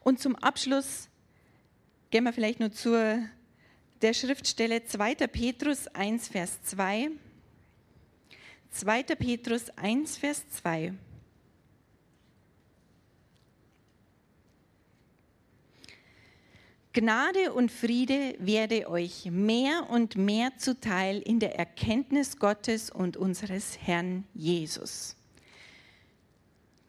[0.00, 1.08] Und zum Abschluss
[2.10, 3.18] gehen wir vielleicht nur zur
[4.02, 5.14] der Schriftstelle 2.
[5.26, 7.10] Petrus 1, Vers 2.
[8.70, 9.02] 2.
[9.02, 10.92] Petrus 1, Vers 2.
[16.96, 23.76] Gnade und Friede werde euch mehr und mehr zuteil in der Erkenntnis Gottes und unseres
[23.82, 25.14] Herrn Jesus.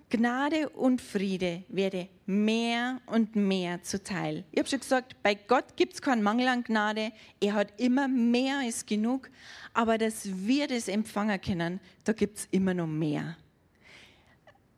[0.09, 4.45] Gnade und Friede werde mehr und mehr zuteil.
[4.53, 7.11] Ich habe schon gesagt, bei Gott gibt es keinen Mangel an Gnade.
[7.41, 9.29] Er hat immer mehr als genug.
[9.73, 13.35] Aber dass wir das empfangen können, da gibt es immer noch mehr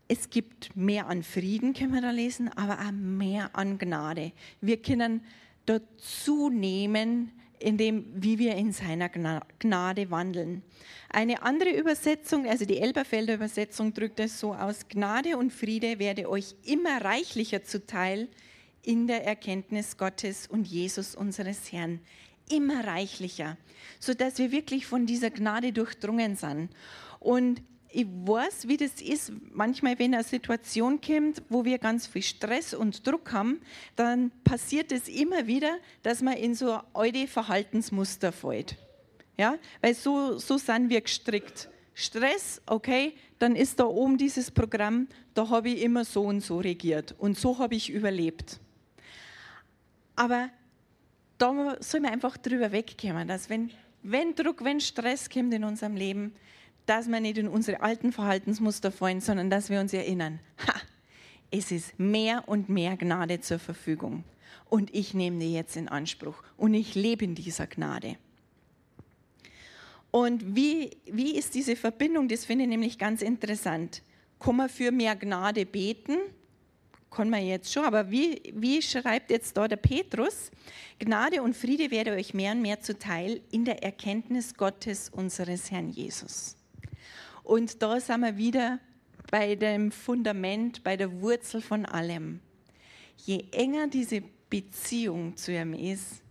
[0.10, 4.32] es gibt mehr an Frieden, können wir da lesen, aber auch mehr an Gnade.
[4.60, 5.22] Wir können
[5.68, 10.64] dazu nehmen, indem, wie wir in seiner Gnade wandeln.
[11.10, 16.28] Eine andere Übersetzung, also die Elberfelder Übersetzung, drückt es so aus: Gnade und Friede werde
[16.28, 18.30] euch immer reichlicher zuteil
[18.82, 22.00] in der Erkenntnis Gottes und Jesus unseres Herrn.
[22.52, 23.58] immer reichlicher,
[24.00, 26.72] sodass wir wirklich von dieser Gnade durchdrungen sind.
[27.20, 27.62] Und
[27.92, 32.74] ich weiß, wie das ist, manchmal, wenn eine Situation kommt, wo wir ganz viel Stress
[32.74, 33.62] und Druck haben,
[33.96, 38.78] dann passiert es immer wieder, dass man in so alte Verhaltensmuster fällt.
[39.38, 39.56] Ja?
[39.82, 41.70] Weil so, so sind wir gestrickt.
[41.96, 46.60] Stress, okay, dann ist da oben dieses Programm, da habe ich immer so und so
[46.60, 48.60] regiert und so habe ich überlebt.
[50.16, 50.50] Aber
[51.38, 53.72] da soll man einfach drüber wegkommen, dass wenn,
[54.04, 56.34] wenn Druck, wenn Stress kommt in unserem Leben,
[56.90, 60.74] dass wir nicht in unsere alten Verhaltensmuster fallen, sondern dass wir uns erinnern, ha,
[61.52, 64.24] es ist mehr und mehr Gnade zur Verfügung.
[64.70, 68.18] Und ich nehme die jetzt in Anspruch und ich lebe in dieser Gnade.
[70.12, 72.28] Und wie, wie ist diese Verbindung?
[72.28, 74.02] Das finde ich nämlich ganz interessant.
[74.40, 76.18] Kann man für mehr Gnade beten?
[77.12, 80.52] Kann man jetzt schon, aber wie, wie schreibt jetzt da der Petrus?
[81.00, 85.90] Gnade und Friede werde euch mehr und mehr zuteil in der Erkenntnis Gottes, unseres Herrn
[85.90, 86.59] Jesus.
[87.50, 88.78] Und da sind wir wieder
[89.32, 92.42] bei dem Fundament, bei der Wurzel von allem.
[93.26, 94.22] Je enger diese
[94.52, 96.22] Beziehung zu ihm ist,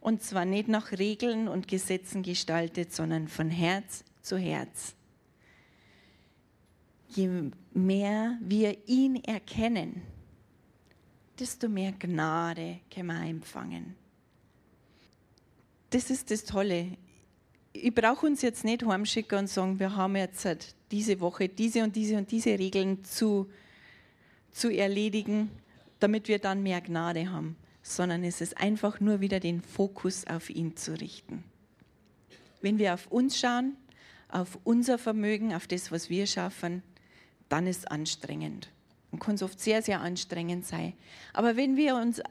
[0.00, 4.94] und zwar nicht nach Regeln und Gesetzen gestaltet, sondern von Herz zu Herz.
[7.08, 10.00] Je mehr wir ihn erkennen,
[11.38, 13.96] desto mehr Gnade können wir empfangen.
[15.90, 16.96] Das ist das Tolle.
[17.74, 20.46] Ich brauche uns jetzt nicht heimschicken und sagen, wir haben jetzt
[20.90, 23.50] diese Woche diese und diese und diese Regeln zu,
[24.52, 25.50] zu erledigen,
[26.00, 30.48] damit wir dann mehr Gnade haben sondern es ist einfach nur wieder den Fokus auf
[30.48, 31.44] ihn zu richten.
[32.62, 33.76] Wenn wir auf uns schauen,
[34.30, 36.82] auf unser Vermögen, auf das, was wir schaffen,
[37.50, 38.70] dann ist es anstrengend
[39.12, 40.94] und kann es oft sehr, sehr anstrengend sein.
[41.34, 42.22] Aber wenn wir uns,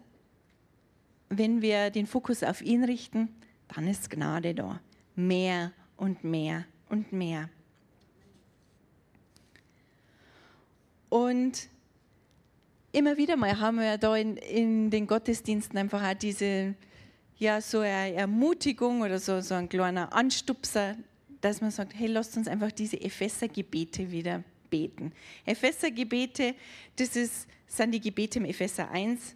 [1.30, 3.30] wenn wir den Fokus auf ihn richten,
[3.74, 4.82] dann ist Gnade da.
[5.16, 7.50] Mehr und mehr und mehr.
[11.10, 11.70] Und
[12.92, 16.76] immer wieder mal haben wir da in, in den Gottesdiensten einfach auch diese,
[17.38, 20.96] ja, so eine Ermutigung oder so, so ein kleiner Anstupser,
[21.42, 25.12] dass man sagt, hey, lasst uns einfach diese Epheser-Gebete wieder beten.
[25.46, 26.56] Epheser-Gebete,
[26.96, 29.36] das ist, sind die Gebete im Epheser 1,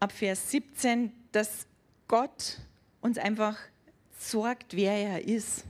[0.00, 1.66] ab Vers 17, dass
[2.08, 2.60] Gott
[3.00, 3.58] uns einfach
[4.30, 5.64] sorgt, wer er ist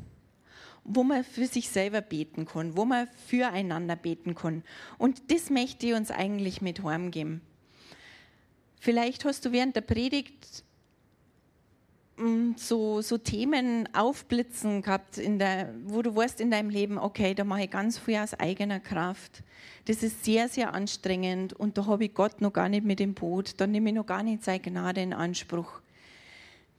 [0.84, 4.64] wo man für sich selber beten kann, wo man füreinander beten kann.
[4.98, 7.40] Und das möchte ich uns eigentlich mit heimgeben.
[8.80, 10.64] Vielleicht hast du während der Predigt
[12.16, 17.32] mm, so, so Themen aufblitzen gehabt, in der, wo du weißt in deinem Leben, okay,
[17.34, 19.44] da mache ich ganz viel aus eigener Kraft.
[19.84, 23.14] Das ist sehr, sehr anstrengend und da habe ich Gott noch gar nicht mit dem
[23.14, 25.80] Boot, da nehme ich noch gar nicht seine Gnade in Anspruch.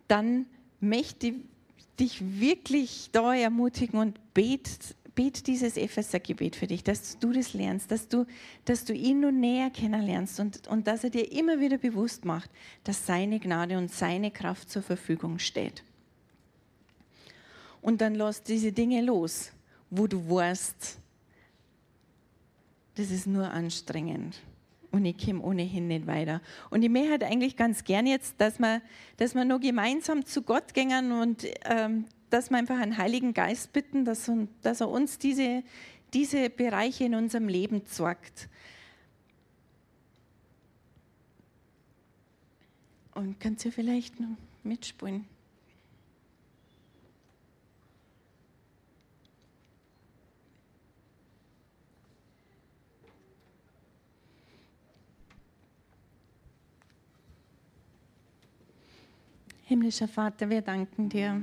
[0.10, 0.46] Dann
[0.82, 1.36] möchte ich
[2.00, 7.92] dich wirklich da ermutigen und bet, bet dieses Epheser-Gebet für dich, dass du das lernst,
[7.92, 8.26] dass du,
[8.66, 12.50] dass du ihn nun näher kennenlernst und, und dass er dir immer wieder bewusst macht,
[12.84, 15.84] dass seine Gnade und seine Kraft zur Verfügung steht.
[17.82, 19.52] Und dann lass diese Dinge los,
[19.90, 20.98] wo du weißt,
[22.96, 24.40] das ist nur anstrengend
[24.94, 26.40] und ich komme ohnehin nicht weiter.
[26.70, 28.82] Und ich möchte halt eigentlich ganz gern jetzt, dass wir,
[29.18, 33.74] dass wir noch gemeinsam zu Gott gehen und ähm, dass wir einfach einen Heiligen Geist
[33.74, 34.32] bitten, dass,
[34.62, 35.64] dass er uns diese,
[36.14, 38.50] diese Bereiche in unserem Leben zeigt.
[43.16, 45.26] Und kannst du vielleicht noch mitspielen?
[59.74, 61.42] Himmlischer Vater, wir danken dir.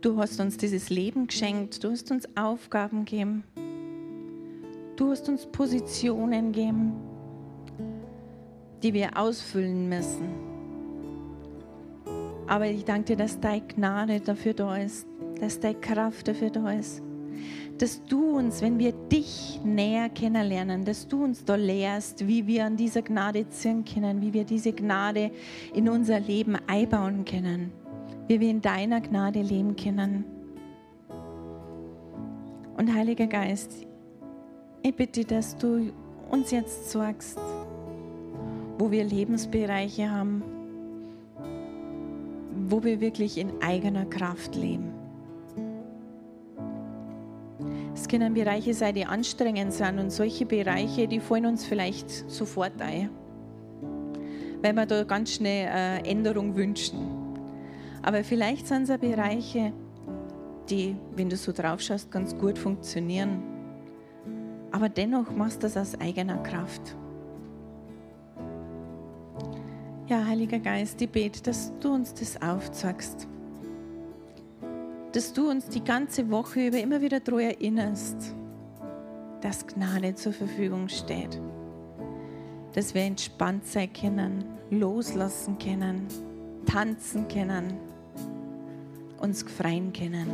[0.00, 3.44] Du hast uns dieses Leben geschenkt, du hast uns Aufgaben gegeben,
[4.96, 6.94] du hast uns Positionen gegeben,
[8.82, 10.30] die wir ausfüllen müssen.
[12.46, 15.06] Aber ich danke dir, dass deine Gnade dafür da ist,
[15.38, 17.02] dass deine Kraft dafür da ist
[17.78, 22.66] dass du uns, wenn wir dich näher kennenlernen, dass du uns da lehrst, wie wir
[22.66, 25.30] an dieser Gnade ziehen können, wie wir diese Gnade
[25.74, 27.72] in unser Leben einbauen können,
[28.28, 30.24] wie wir in deiner Gnade leben können.
[32.76, 33.86] Und Heiliger Geist,
[34.82, 35.92] ich bitte, dass du
[36.30, 37.38] uns jetzt sorgst,
[38.78, 40.42] wo wir Lebensbereiche haben,
[42.68, 44.93] wo wir wirklich in eigener Kraft leben
[48.14, 53.10] können Bereiche sein, die anstrengend sind und solche Bereiche, die fallen uns vielleicht sofort ein.
[54.62, 56.98] weil wir da ganz schnell äh, Änderung wünschen.
[58.02, 59.72] Aber vielleicht sind es Bereiche,
[60.70, 63.42] die, wenn du so drauf schaust, ganz gut funktionieren.
[64.70, 66.96] Aber dennoch machst du das aus eigener Kraft.
[70.06, 73.26] Ja, Heiliger Geist, ich bete, dass du uns das aufzeigst.
[75.14, 78.34] Dass du uns die ganze Woche über immer wieder daran erinnerst,
[79.42, 81.40] dass Gnade zur Verfügung steht.
[82.72, 86.08] Dass wir entspannt sein können, loslassen können,
[86.66, 87.74] tanzen können,
[89.20, 90.26] uns freien können.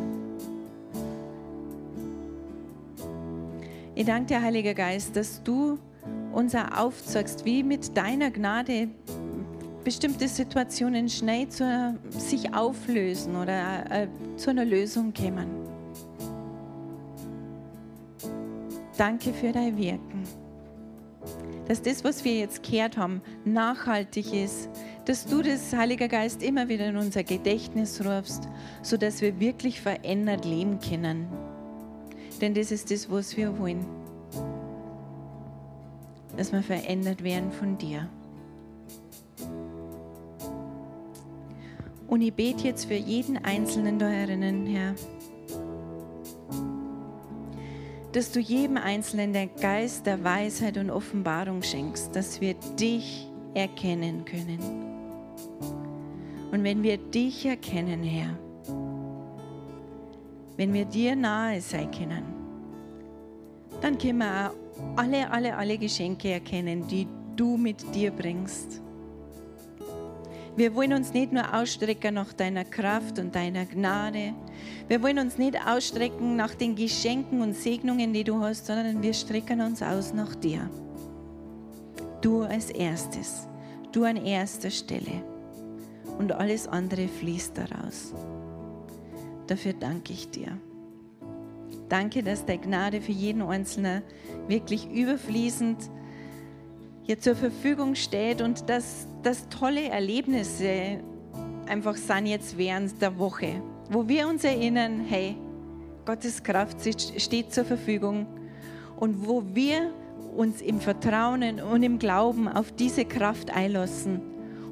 [3.94, 5.78] Ich danke dir, Heiliger Geist, dass du
[6.32, 8.88] uns aufzeigst, wie mit deiner Gnade
[9.84, 15.48] bestimmte Situationen schnell zu, sich auflösen oder äh, zu einer Lösung kommen.
[18.96, 20.24] Danke für dein Wirken.
[21.66, 24.68] Dass das, was wir jetzt gehört haben, nachhaltig ist.
[25.06, 28.48] Dass du das, Heiliger Geist, immer wieder in unser Gedächtnis rufst,
[28.82, 31.26] sodass wir wirklich verändert leben können.
[32.40, 33.86] Denn das ist das, was wir wollen.
[36.36, 38.08] Dass wir verändert werden von dir.
[42.10, 44.96] Und ich bete jetzt für jeden Einzelnen da herinnen, Herr,
[48.10, 54.24] dass du jedem Einzelnen den Geist der Weisheit und Offenbarung schenkst, dass wir dich erkennen
[54.24, 54.58] können.
[56.50, 58.36] Und wenn wir dich erkennen, Herr,
[60.56, 62.24] wenn wir dir nahe sein können,
[63.80, 67.06] dann können wir auch alle, alle, alle Geschenke erkennen, die
[67.36, 68.82] du mit dir bringst.
[70.56, 74.34] Wir wollen uns nicht nur ausstrecken nach deiner Kraft und deiner Gnade.
[74.88, 79.14] Wir wollen uns nicht ausstrecken nach den Geschenken und Segnungen, die du hast, sondern wir
[79.14, 80.68] strecken uns aus nach dir.
[82.20, 83.48] Du als erstes,
[83.92, 85.22] du an erster Stelle
[86.18, 88.12] und alles andere fließt daraus.
[89.46, 90.58] Dafür danke ich dir.
[91.88, 94.02] Danke, dass deine Gnade für jeden Einzelnen
[94.46, 95.78] wirklich überfließend
[97.10, 101.00] hier zur Verfügung steht und dass das tolle Erlebnisse
[101.66, 105.34] einfach sind jetzt während der Woche, wo wir uns erinnern, hey,
[106.06, 106.76] Gottes Kraft
[107.20, 108.28] steht zur Verfügung
[108.96, 109.92] und wo wir
[110.36, 114.20] uns im Vertrauen und im Glauben auf diese Kraft einlassen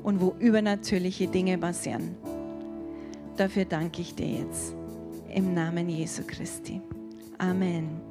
[0.05, 2.15] und wo übernatürliche Dinge passieren.
[3.37, 4.77] Dafür danke ich dir jetzt
[5.35, 6.81] im Namen Jesu Christi.
[7.37, 8.08] Amen.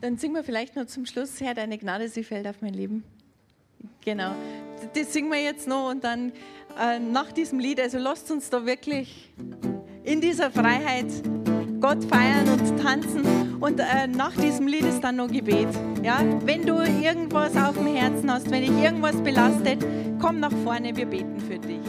[0.00, 3.04] Dann singen wir vielleicht noch zum Schluss, Herr, deine Gnade, sie fällt auf mein Leben.
[4.04, 4.34] Genau.
[4.94, 6.32] Das singen wir jetzt noch und dann
[6.80, 9.30] äh, nach diesem Lied, also lasst uns da wirklich
[10.02, 11.06] in dieser Freiheit
[11.80, 13.58] Gott feiern und tanzen.
[13.60, 15.68] Und äh, nach diesem Lied ist dann noch Gebet.
[16.02, 16.20] Ja?
[16.44, 19.84] Wenn du irgendwas auf dem Herzen hast, wenn dich irgendwas belastet,
[20.20, 21.81] komm nach vorne, wir beten für dich.